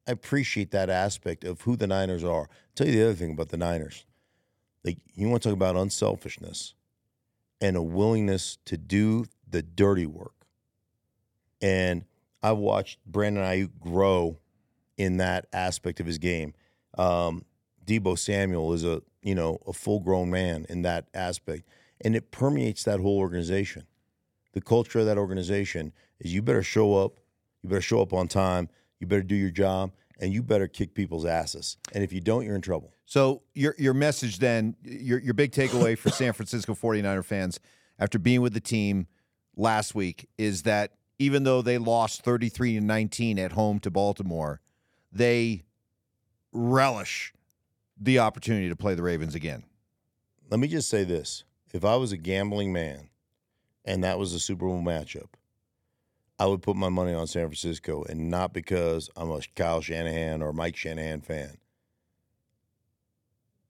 I 0.08 0.12
appreciate 0.12 0.72
that 0.72 0.90
aspect 0.90 1.44
of 1.44 1.62
who 1.62 1.76
the 1.76 1.88
Niners 1.88 2.24
are. 2.24 2.42
I'll 2.42 2.50
tell 2.76 2.88
you 2.88 2.94
the 2.94 3.04
other 3.04 3.14
thing 3.16 3.32
about 3.32 3.50
the 3.50 3.58
Niners. 3.58 4.06
Like 4.84 4.98
you 5.14 5.28
want 5.30 5.42
to 5.44 5.50
talk 5.50 5.56
about 5.56 5.76
unselfishness 5.76 6.76
and 7.60 7.76
a 7.76 7.82
willingness 7.82 8.58
to 8.66 8.78
do 8.78 9.26
the 9.50 9.64
dirty 9.64 10.06
work. 10.06 10.34
And 11.62 12.06
I've 12.44 12.58
watched 12.58 13.00
Brandon 13.06 13.44
Aiyuk 13.44 13.80
grow 13.80 14.38
in 14.98 15.18
that 15.18 15.48
aspect 15.52 16.00
of 16.00 16.06
his 16.06 16.20
game. 16.20 16.54
Um, 16.98 17.44
Deebo 17.86 18.18
Samuel 18.18 18.74
is 18.74 18.84
a 18.84 19.02
you 19.22 19.36
know 19.36 19.60
a 19.68 19.74
full 19.74 20.00
grown 20.00 20.30
man 20.30 20.66
in 20.70 20.82
that 20.84 21.08
aspect, 21.14 21.68
and 22.02 22.16
it 22.16 22.32
permeates 22.32 22.84
that 22.84 23.00
whole 23.00 23.18
organization. 23.18 23.84
The 24.54 24.62
culture 24.62 25.00
of 25.00 25.06
that 25.06 25.18
organization 25.18 25.92
is 26.20 26.34
you 26.34 26.42
better 26.42 26.64
show 26.64 26.96
up, 26.96 27.20
you 27.62 27.70
better 27.70 27.82
show 27.82 28.02
up 28.02 28.14
on 28.14 28.28
time, 28.28 28.70
you 29.00 29.08
better 29.08 29.24
do 29.24 29.36
your 29.36 29.52
job, 29.52 29.92
and 30.20 30.34
you 30.34 30.42
better 30.42 30.68
kick 30.68 30.94
people's 30.94 31.26
asses. 31.26 31.78
And 31.94 32.04
if 32.04 32.14
you 32.14 32.22
don't, 32.22 32.46
you're 32.46 32.56
in 32.56 32.62
trouble. 32.62 32.94
So 33.06 33.44
your 33.54 33.76
your 33.78 33.94
message 33.94 34.40
then, 34.40 34.76
your 34.84 35.20
your 35.20 35.34
big 35.34 35.52
takeaway 35.52 35.98
for 35.98 36.10
San 36.10 36.34
Francisco 36.34 36.74
49er 36.74 37.24
fans 37.24 37.60
after 38.00 38.18
being 38.18 38.42
with 38.42 38.54
the 38.54 38.60
team 38.60 39.08
last 39.56 39.96
week 39.96 40.28
is 40.38 40.64
that 40.64 40.94
even 41.18 41.44
though 41.44 41.62
they 41.62 41.78
lost 41.78 42.24
33 42.24 42.76
to 42.76 42.82
19 42.82 43.40
at 43.40 43.54
home 43.54 43.80
to 43.80 43.90
Baltimore, 43.90 44.60
they 45.12 45.64
relish 46.52 47.34
the 48.00 48.20
opportunity 48.20 48.70
to 48.70 48.76
play 48.76 48.96
the 48.96 49.04
Ravens 49.04 49.36
again. 49.36 49.64
Let 50.50 50.60
me 50.60 50.68
just 50.68 50.90
say 50.90 51.04
this: 51.04 51.44
if 51.74 51.84
I 51.86 51.96
was 51.96 52.12
a 52.12 52.18
gambling 52.18 52.74
man, 52.74 53.10
and 53.84 54.04
that 54.04 54.20
was 54.20 54.34
a 54.34 54.40
Super 54.40 54.66
Bowl 54.66 54.82
matchup, 54.82 55.30
I 56.38 56.46
would 56.46 56.62
put 56.62 56.76
my 56.76 56.90
money 56.90 57.14
on 57.14 57.28
San 57.28 57.48
Francisco, 57.48 58.04
and 58.04 58.30
not 58.30 58.54
because 58.54 59.10
I'm 59.16 59.32
a 59.32 59.40
Kyle 59.56 59.82
Shanahan 59.82 60.42
or 60.42 60.52
Mike 60.52 60.76
Shanahan 60.76 61.22
fan. 61.22 61.58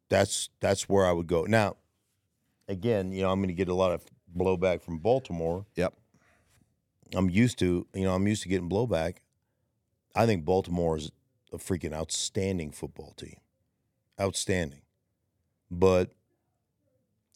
That's 0.09 0.49
that's 0.59 0.89
where 0.89 1.05
I 1.05 1.11
would 1.11 1.27
go. 1.27 1.43
Now, 1.43 1.77
again, 2.67 3.11
you 3.11 3.21
know, 3.21 3.31
I'm 3.31 3.39
going 3.39 3.49
to 3.49 3.53
get 3.53 3.69
a 3.69 3.73
lot 3.73 3.91
of 3.91 4.05
blowback 4.35 4.81
from 4.81 4.99
Baltimore. 4.99 5.65
Yep. 5.75 5.93
I'm 7.13 7.29
used 7.29 7.59
to, 7.59 7.87
you 7.93 8.03
know, 8.03 8.13
I'm 8.13 8.27
used 8.27 8.43
to 8.43 8.49
getting 8.49 8.69
blowback. 8.69 9.17
I 10.15 10.25
think 10.25 10.45
Baltimore 10.45 10.97
is 10.97 11.11
a 11.51 11.57
freaking 11.57 11.93
outstanding 11.93 12.71
football 12.71 13.13
team. 13.15 13.37
Outstanding. 14.19 14.81
But 15.69 16.11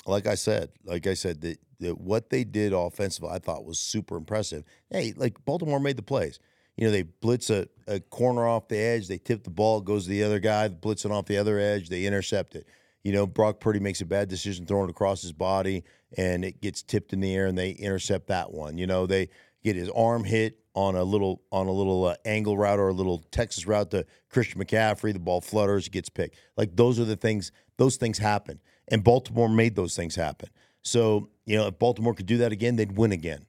like 0.05 0.27
I 0.27 0.35
said, 0.35 0.69
like 0.83 1.07
I 1.07 1.13
said, 1.13 1.41
that 1.41 1.59
that 1.79 1.99
what 1.99 2.29
they 2.29 2.43
did 2.43 2.73
offensively, 2.73 3.29
I 3.29 3.39
thought 3.39 3.65
was 3.65 3.79
super 3.79 4.17
impressive. 4.17 4.63
Hey, 4.89 5.13
like 5.15 5.43
Baltimore 5.45 5.79
made 5.79 5.97
the 5.97 6.03
plays. 6.03 6.39
You 6.75 6.85
know, 6.85 6.91
they 6.91 7.03
blitz 7.03 7.49
a, 7.49 7.67
a 7.87 7.99
corner 7.99 8.47
off 8.47 8.69
the 8.69 8.77
edge, 8.77 9.07
they 9.07 9.17
tip 9.17 9.43
the 9.43 9.49
ball, 9.49 9.81
goes 9.81 10.03
to 10.03 10.09
the 10.09 10.23
other 10.23 10.39
guy, 10.39 10.69
blitzing 10.69 11.11
off 11.11 11.25
the 11.25 11.37
other 11.37 11.59
edge, 11.59 11.89
they 11.89 12.05
intercept 12.05 12.55
it. 12.55 12.67
You 13.03 13.11
know, 13.11 13.25
Brock 13.25 13.59
Purdy 13.59 13.79
makes 13.79 14.01
a 14.01 14.05
bad 14.05 14.29
decision 14.29 14.65
throwing 14.65 14.87
it 14.87 14.91
across 14.91 15.21
his 15.21 15.33
body, 15.33 15.83
and 16.17 16.45
it 16.45 16.61
gets 16.61 16.81
tipped 16.81 17.11
in 17.11 17.19
the 17.19 17.35
air, 17.35 17.47
and 17.47 17.57
they 17.57 17.71
intercept 17.71 18.27
that 18.27 18.51
one. 18.51 18.77
You 18.77 18.87
know, 18.87 19.05
they 19.05 19.29
get 19.63 19.75
his 19.75 19.89
arm 19.89 20.23
hit 20.23 20.59
on 20.75 20.95
a 20.95 21.03
little 21.03 21.41
on 21.51 21.67
a 21.67 21.71
little 21.71 22.05
uh, 22.05 22.15
angle 22.25 22.57
route 22.57 22.79
or 22.79 22.89
a 22.89 22.93
little 22.93 23.23
Texas 23.31 23.65
route 23.65 23.91
to 23.91 24.05
Christian 24.29 24.63
McCaffrey. 24.63 25.13
The 25.13 25.19
ball 25.19 25.41
flutters, 25.41 25.89
gets 25.89 26.09
picked. 26.09 26.37
Like 26.57 26.75
those 26.75 26.99
are 26.99 27.05
the 27.05 27.15
things. 27.15 27.51
Those 27.77 27.95
things 27.95 28.17
happen, 28.17 28.59
and 28.87 29.03
Baltimore 29.03 29.49
made 29.49 29.75
those 29.75 29.95
things 29.95 30.15
happen. 30.15 30.49
So 30.81 31.29
you 31.45 31.57
know, 31.57 31.67
if 31.67 31.79
Baltimore 31.79 32.13
could 32.13 32.25
do 32.25 32.37
that 32.37 32.51
again, 32.51 32.75
they'd 32.75 32.97
win 32.97 33.11
again. 33.11 33.45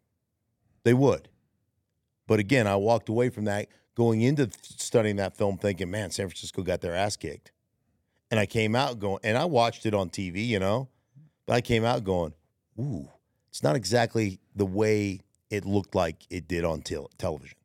They 0.84 0.94
would. 0.94 1.28
But 2.26 2.40
again, 2.40 2.66
I 2.66 2.76
walked 2.76 3.08
away 3.08 3.28
from 3.28 3.44
that 3.44 3.68
going 3.94 4.22
into 4.22 4.48
studying 4.62 5.16
that 5.16 5.36
film 5.36 5.58
thinking, 5.58 5.90
man, 5.90 6.10
San 6.10 6.26
Francisco 6.28 6.62
got 6.62 6.80
their 6.80 6.94
ass 6.94 7.16
kicked. 7.16 7.52
And 8.30 8.38
I 8.38 8.46
came 8.46 8.76
out 8.76 8.98
going, 8.98 9.18
and 9.24 9.36
I 9.36 9.44
watched 9.44 9.84
it 9.84 9.94
on 9.94 10.08
TV, 10.08 10.46
you 10.46 10.60
know, 10.60 10.88
but 11.44 11.54
I 11.54 11.60
came 11.60 11.84
out 11.84 12.04
going, 12.04 12.32
ooh, 12.78 13.08
it's 13.50 13.62
not 13.62 13.74
exactly 13.74 14.38
the 14.54 14.64
way 14.64 15.20
it 15.50 15.64
looked 15.64 15.94
like 15.94 16.26
it 16.30 16.48
did 16.48 16.64
on 16.64 16.82
tel- 16.82 17.10
television. 17.18 17.58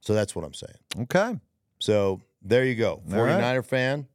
So 0.00 0.14
that's 0.14 0.34
what 0.34 0.44
I'm 0.44 0.54
saying. 0.54 0.78
Okay. 1.00 1.38
So 1.78 2.20
there 2.42 2.64
you 2.64 2.76
go. 2.76 3.02
49er 3.08 3.64
fan, 3.64 4.06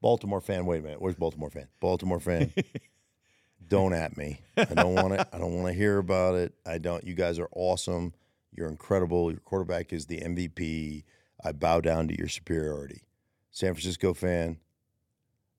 Baltimore 0.00 0.40
fan. 0.40 0.66
Wait 0.66 0.80
a 0.80 0.82
minute. 0.82 1.00
Where's 1.00 1.14
Baltimore 1.14 1.50
fan? 1.50 1.68
Baltimore 1.80 2.20
fan. 2.20 2.52
don't 3.68 3.92
at 3.92 4.16
me. 4.16 4.40
I 4.56 4.64
don't 4.64 4.94
want 4.94 5.14
to. 5.14 5.26
I 5.32 5.38
don't 5.38 5.54
want 5.54 5.68
to 5.68 5.72
hear 5.72 5.98
about 5.98 6.34
it. 6.34 6.54
I 6.66 6.78
don't. 6.78 7.04
You 7.04 7.14
guys 7.14 7.38
are 7.38 7.48
awesome. 7.54 8.12
You're 8.52 8.68
incredible. 8.68 9.30
Your 9.30 9.40
quarterback 9.40 9.92
is 9.92 10.06
the 10.06 10.20
MVP. 10.20 11.04
I 11.44 11.52
bow 11.52 11.80
down 11.80 12.08
to 12.08 12.18
your 12.18 12.28
superiority. 12.28 13.02
San 13.50 13.74
Francisco 13.74 14.14
fan, 14.14 14.58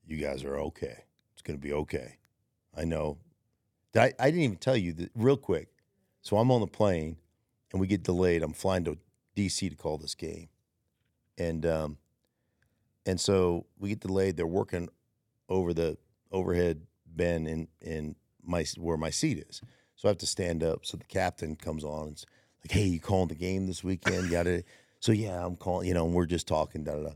you 0.05 0.17
guys 0.17 0.43
are 0.43 0.57
okay. 0.57 1.03
It's 1.33 1.41
going 1.41 1.57
to 1.57 1.61
be 1.61 1.73
okay. 1.73 2.17
I 2.75 2.85
know. 2.85 3.17
Did 3.93 4.01
I, 4.01 4.13
I 4.19 4.25
didn't 4.25 4.41
even 4.41 4.57
tell 4.57 4.77
you 4.77 4.93
that 4.93 5.11
real 5.15 5.37
quick. 5.37 5.69
So 6.27 6.35
I'm 6.35 6.51
on 6.51 6.59
the 6.59 6.67
plane 6.67 7.15
and 7.71 7.79
we 7.79 7.87
get 7.87 8.03
delayed. 8.03 8.43
I'm 8.43 8.51
flying 8.51 8.83
to 8.83 8.97
DC 9.37 9.69
to 9.69 9.77
call 9.77 9.97
this 9.97 10.13
game. 10.13 10.49
And 11.37 11.65
um 11.65 11.97
and 13.05 13.17
so 13.17 13.65
we 13.79 13.87
get 13.89 14.01
delayed. 14.01 14.35
They're 14.35 14.45
working 14.45 14.89
over 15.47 15.73
the 15.73 15.97
overhead 16.29 16.81
bin 17.15 17.47
in 17.47 17.69
in 17.79 18.17
my 18.43 18.65
where 18.77 18.97
my 18.97 19.09
seat 19.09 19.45
is. 19.47 19.61
So 19.95 20.09
I 20.09 20.11
have 20.11 20.17
to 20.17 20.27
stand 20.27 20.63
up. 20.65 20.85
So 20.85 20.97
the 20.97 21.05
captain 21.05 21.55
comes 21.55 21.85
on 21.85 22.07
and 22.07 22.11
it's 22.11 22.25
like, 22.61 22.71
hey, 22.73 22.87
you 22.87 22.99
calling 22.99 23.29
the 23.29 23.35
game 23.35 23.65
this 23.65 23.81
weekend? 23.81 24.29
Yada. 24.29 24.65
So 24.99 25.13
yeah, 25.13 25.45
I'm 25.45 25.55
calling. 25.55 25.87
You 25.87 25.93
know, 25.93 26.07
and 26.07 26.13
we're 26.13 26.25
just 26.25 26.45
talking. 26.45 26.83
Da 26.83 26.95
da 26.95 27.03
da. 27.03 27.11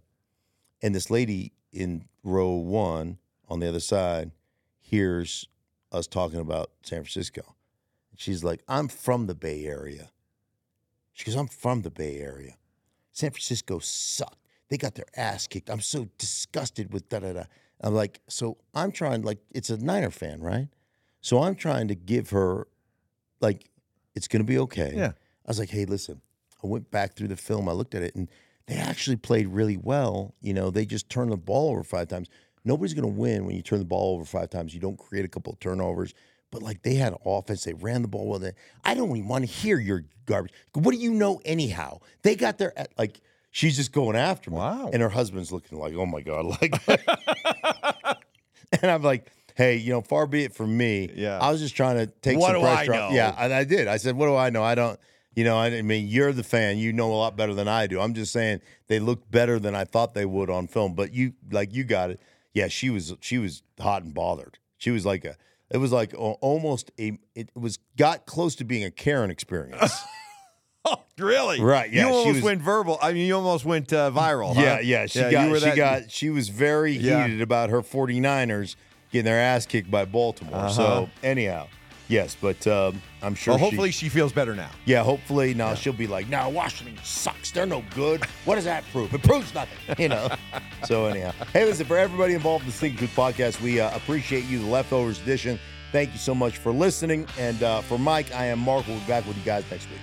And 0.82 0.96
this 0.96 1.10
lady 1.10 1.52
in 1.74 2.06
row 2.24 2.52
one 2.52 3.18
on 3.50 3.60
the 3.60 3.68
other 3.68 3.82
side 3.82 4.32
hears 4.80 5.50
us 5.92 6.08
talking 6.08 6.40
about 6.40 6.72
San 6.82 7.00
Francisco. 7.00 7.58
She's 8.22 8.44
like, 8.44 8.62
I'm 8.68 8.88
from 8.88 9.26
the 9.26 9.34
Bay 9.34 9.66
Area. 9.66 10.12
She 11.12 11.26
goes, 11.26 11.34
I'm 11.34 11.48
from 11.48 11.82
the 11.82 11.90
Bay 11.90 12.20
Area. 12.20 12.54
San 13.12 13.32
Francisco 13.32 13.80
sucked. 13.80 14.38
They 14.70 14.78
got 14.78 14.94
their 14.94 15.08
ass 15.16 15.48
kicked. 15.48 15.72
I'm 15.72 15.82
so 15.82 16.08
disgusted 16.20 16.94
with 16.94 17.10
da 17.10 17.18
da 17.18 17.34
da. 17.34 17.44
I'm 17.82 17.96
like, 17.96 18.22
so 18.28 18.58
I'm 18.76 18.92
trying, 18.92 19.24
like, 19.24 19.40
it's 19.50 19.72
a 19.72 19.78
Niner 19.84 20.12
fan, 20.12 20.40
right? 20.40 20.68
So 21.22 21.42
I'm 21.42 21.56
trying 21.56 21.88
to 21.88 21.96
give 21.96 22.30
her, 22.30 22.68
like, 23.40 23.72
it's 24.14 24.28
going 24.28 24.42
to 24.42 24.48
be 24.48 24.60
okay. 24.60 24.94
Yeah. 24.96 25.14
I 25.14 25.48
was 25.48 25.58
like, 25.58 25.72
hey, 25.72 25.86
listen, 25.86 26.22
I 26.64 26.68
went 26.68 26.92
back 26.92 27.16
through 27.16 27.30
the 27.30 27.36
film. 27.36 27.68
I 27.68 27.72
looked 27.72 27.96
at 27.96 28.04
it, 28.04 28.14
and 28.14 28.30
they 28.68 28.76
actually 28.76 29.16
played 29.16 29.48
really 29.48 29.78
well. 29.78 30.36
You 30.42 30.54
know, 30.54 30.70
they 30.70 30.86
just 30.86 31.10
turned 31.10 31.32
the 31.32 31.38
ball 31.38 31.72
over 31.72 31.84
five 31.84 32.08
times. 32.08 32.30
Nobody's 32.64 32.94
going 32.94 33.12
to 33.12 33.20
win 33.20 33.48
when 33.48 33.56
you 33.56 33.64
turn 33.64 33.80
the 33.80 33.86
ball 33.86 34.14
over 34.14 34.26
five 34.26 34.52
times. 34.52 34.76
You 34.76 34.80
don't 34.80 35.00
create 35.00 35.26
a 35.26 35.28
couple 35.28 35.52
of 35.52 35.60
turnovers. 35.60 36.14
But 36.52 36.62
like 36.62 36.82
they 36.84 36.96
had 36.96 37.16
offense, 37.26 37.64
they 37.64 37.74
ran 37.74 38.02
the 38.02 38.08
ball 38.08 38.28
well. 38.28 38.40
They- 38.40 38.54
I 38.84 38.94
don't 38.94 39.10
even 39.16 39.28
want 39.28 39.46
to 39.46 39.52
hear 39.52 39.80
your 39.80 40.04
garbage. 40.26 40.52
What 40.74 40.92
do 40.92 40.98
you 40.98 41.12
know 41.14 41.42
anyhow? 41.46 42.00
They 42.24 42.36
got 42.36 42.58
their 42.58 42.74
like. 42.98 43.22
She's 43.54 43.76
just 43.76 43.92
going 43.92 44.16
after 44.16 44.50
me. 44.50 44.58
Wow. 44.58 44.92
And 44.94 45.02
her 45.02 45.10
husband's 45.10 45.52
looking 45.52 45.78
like, 45.78 45.94
oh 45.96 46.06
my 46.06 46.22
god, 46.22 46.46
like. 46.62 46.74
and 48.82 48.90
I'm 48.92 49.02
like, 49.04 49.32
hey, 49.56 49.76
you 49.78 49.92
know, 49.92 50.02
far 50.02 50.26
be 50.28 50.44
it 50.44 50.54
from 50.54 50.76
me. 50.78 51.10
Yeah. 51.14 51.38
I 51.40 51.52
was 51.52 51.60
just 51.60 51.76
trying 51.76 51.98
to 51.98 52.08
take 52.08 52.38
What 52.38 52.52
some 52.54 52.56
do 52.56 52.62
pressure 52.62 52.94
off-? 52.94 53.14
Yeah, 53.14 53.36
and 53.38 53.54
I 53.54 53.64
did. 53.64 53.88
I 53.88 53.98
said, 53.98 54.16
what 54.16 54.28
do 54.28 54.36
I 54.36 54.50
know? 54.50 54.64
I 54.64 54.76
don't. 54.76 55.00
You 55.34 55.46
know, 55.46 55.58
I 55.58 55.82
mean, 55.82 56.08
you're 56.10 56.34
the 56.34 56.44
fan. 56.44 56.78
You 56.78 56.92
know 56.92 57.10
a 57.12 57.16
lot 57.16 57.38
better 57.38 57.54
than 57.54 57.70
I 57.70 57.88
do. 57.88 58.02
I'm 58.02 58.14
just 58.14 58.34
saying 58.34 58.60
they 58.88 59.00
looked 59.00 59.32
better 59.32 59.60
than 59.60 59.74
I 59.76 59.86
thought 59.86 60.14
they 60.14 60.26
would 60.26 60.50
on 60.50 60.68
film. 60.68 60.94
But 60.94 61.14
you, 61.14 61.34
like, 61.52 61.74
you 61.74 61.86
got 61.86 62.10
it. 62.10 62.20
Yeah, 62.54 62.68
she 62.68 62.90
was 62.90 63.16
she 63.22 63.38
was 63.38 63.64
hot 63.80 64.04
and 64.04 64.14
bothered. 64.14 64.60
She 64.78 64.92
was 64.92 65.06
like 65.06 65.24
a. 65.24 65.38
It 65.74 65.78
was 65.78 65.92
like 65.92 66.14
almost 66.18 66.92
a. 67.00 67.18
It 67.36 67.50
was 67.56 67.80
got 67.98 68.26
close 68.26 68.56
to 68.56 68.64
being 68.66 68.84
a 68.84 68.92
Karen 68.92 69.32
experience. 69.32 69.94
Oh, 70.84 70.98
really? 71.18 71.62
Right, 71.62 71.92
yeah, 71.92 72.08
You 72.08 72.12
she 72.12 72.14
almost 72.18 72.36
was- 72.36 72.44
went 72.44 72.62
verbal. 72.62 72.98
I 73.02 73.14
mean, 73.14 73.26
you 73.28 73.36
almost 73.36 73.66
went 73.66 73.94
uh, 73.94 74.12
viral. 74.12 74.56
huh? 74.56 74.62
Yeah, 74.62 74.80
yeah. 74.80 75.06
She 75.06 75.20
you 75.20 75.32
got 75.32 75.54
she 75.60 75.66
that- 75.66 75.76
got 75.76 76.12
she 76.12 76.30
was 76.30 76.50
very 76.50 76.94
Yeah. 76.94 77.26
heated 77.26 77.42
about 77.42 77.70
her 77.70 77.82
49ers 77.82 78.76
getting 79.12 79.26
their 79.26 79.40
ass 79.40 79.66
kicked 79.66 79.90
by 79.92 80.06
Baltimore. 80.06 80.70
So 80.70 81.10
anyhow, 81.24 81.68
yes, 82.12 82.36
but 82.40 82.66
um, 82.68 83.02
I'm 83.24 83.34
sure 83.34 83.54
Well, 83.54 83.60
hopefully 83.60 83.90
she 83.92 84.10
feels 84.10 84.32
better 84.32 84.54
now. 84.56 84.70
yeah, 84.86 85.04
hopefully 85.04 85.54
now 85.54 85.74
she'll 85.74 85.94
be 85.94 86.08
like, 86.08 86.28
no, 86.30 86.50
Washington 86.50 86.98
sucks. 87.04 87.50
They're 87.52 87.66
no 87.66 87.84
good. 87.96 88.24
What 88.46 88.56
does 88.56 88.66
that 88.66 88.84
prove? 88.92 89.14
It 89.14 89.24
proves 89.24 89.54
nothing, 89.54 89.96
you 89.98 90.10
know. 90.10 90.30
so 90.86 91.06
anyhow, 91.06 91.32
hey, 91.54 91.66
listen 91.66 91.86
for 91.86 91.98
everybody 91.98 92.34
involved 92.34 92.66
in 92.66 92.72
the 92.72 92.78
Think 92.78 92.98
Truth 92.98 93.16
podcast, 93.16 93.62
we 93.62 93.80
uh, 93.80 93.96
appreciate 93.96 94.46
you. 94.46 94.60
The 94.60 94.68
leftovers 94.68 95.20
edition. 95.22 95.60
Thank 95.92 96.14
you 96.14 96.20
so 96.20 96.34
much 96.36 96.58
for 96.58 96.72
listening, 96.72 97.28
and 97.38 97.62
uh, 97.64 97.82
for 97.82 97.98
Mike, 98.00 98.34
I 98.34 98.46
am 98.46 98.60
Mark. 98.60 98.88
We'll 98.88 99.00
be 99.00 99.06
back 99.08 99.26
with 99.28 99.36
you 99.38 99.44
guys 99.44 99.66
next 99.72 99.90
week. 99.90 100.00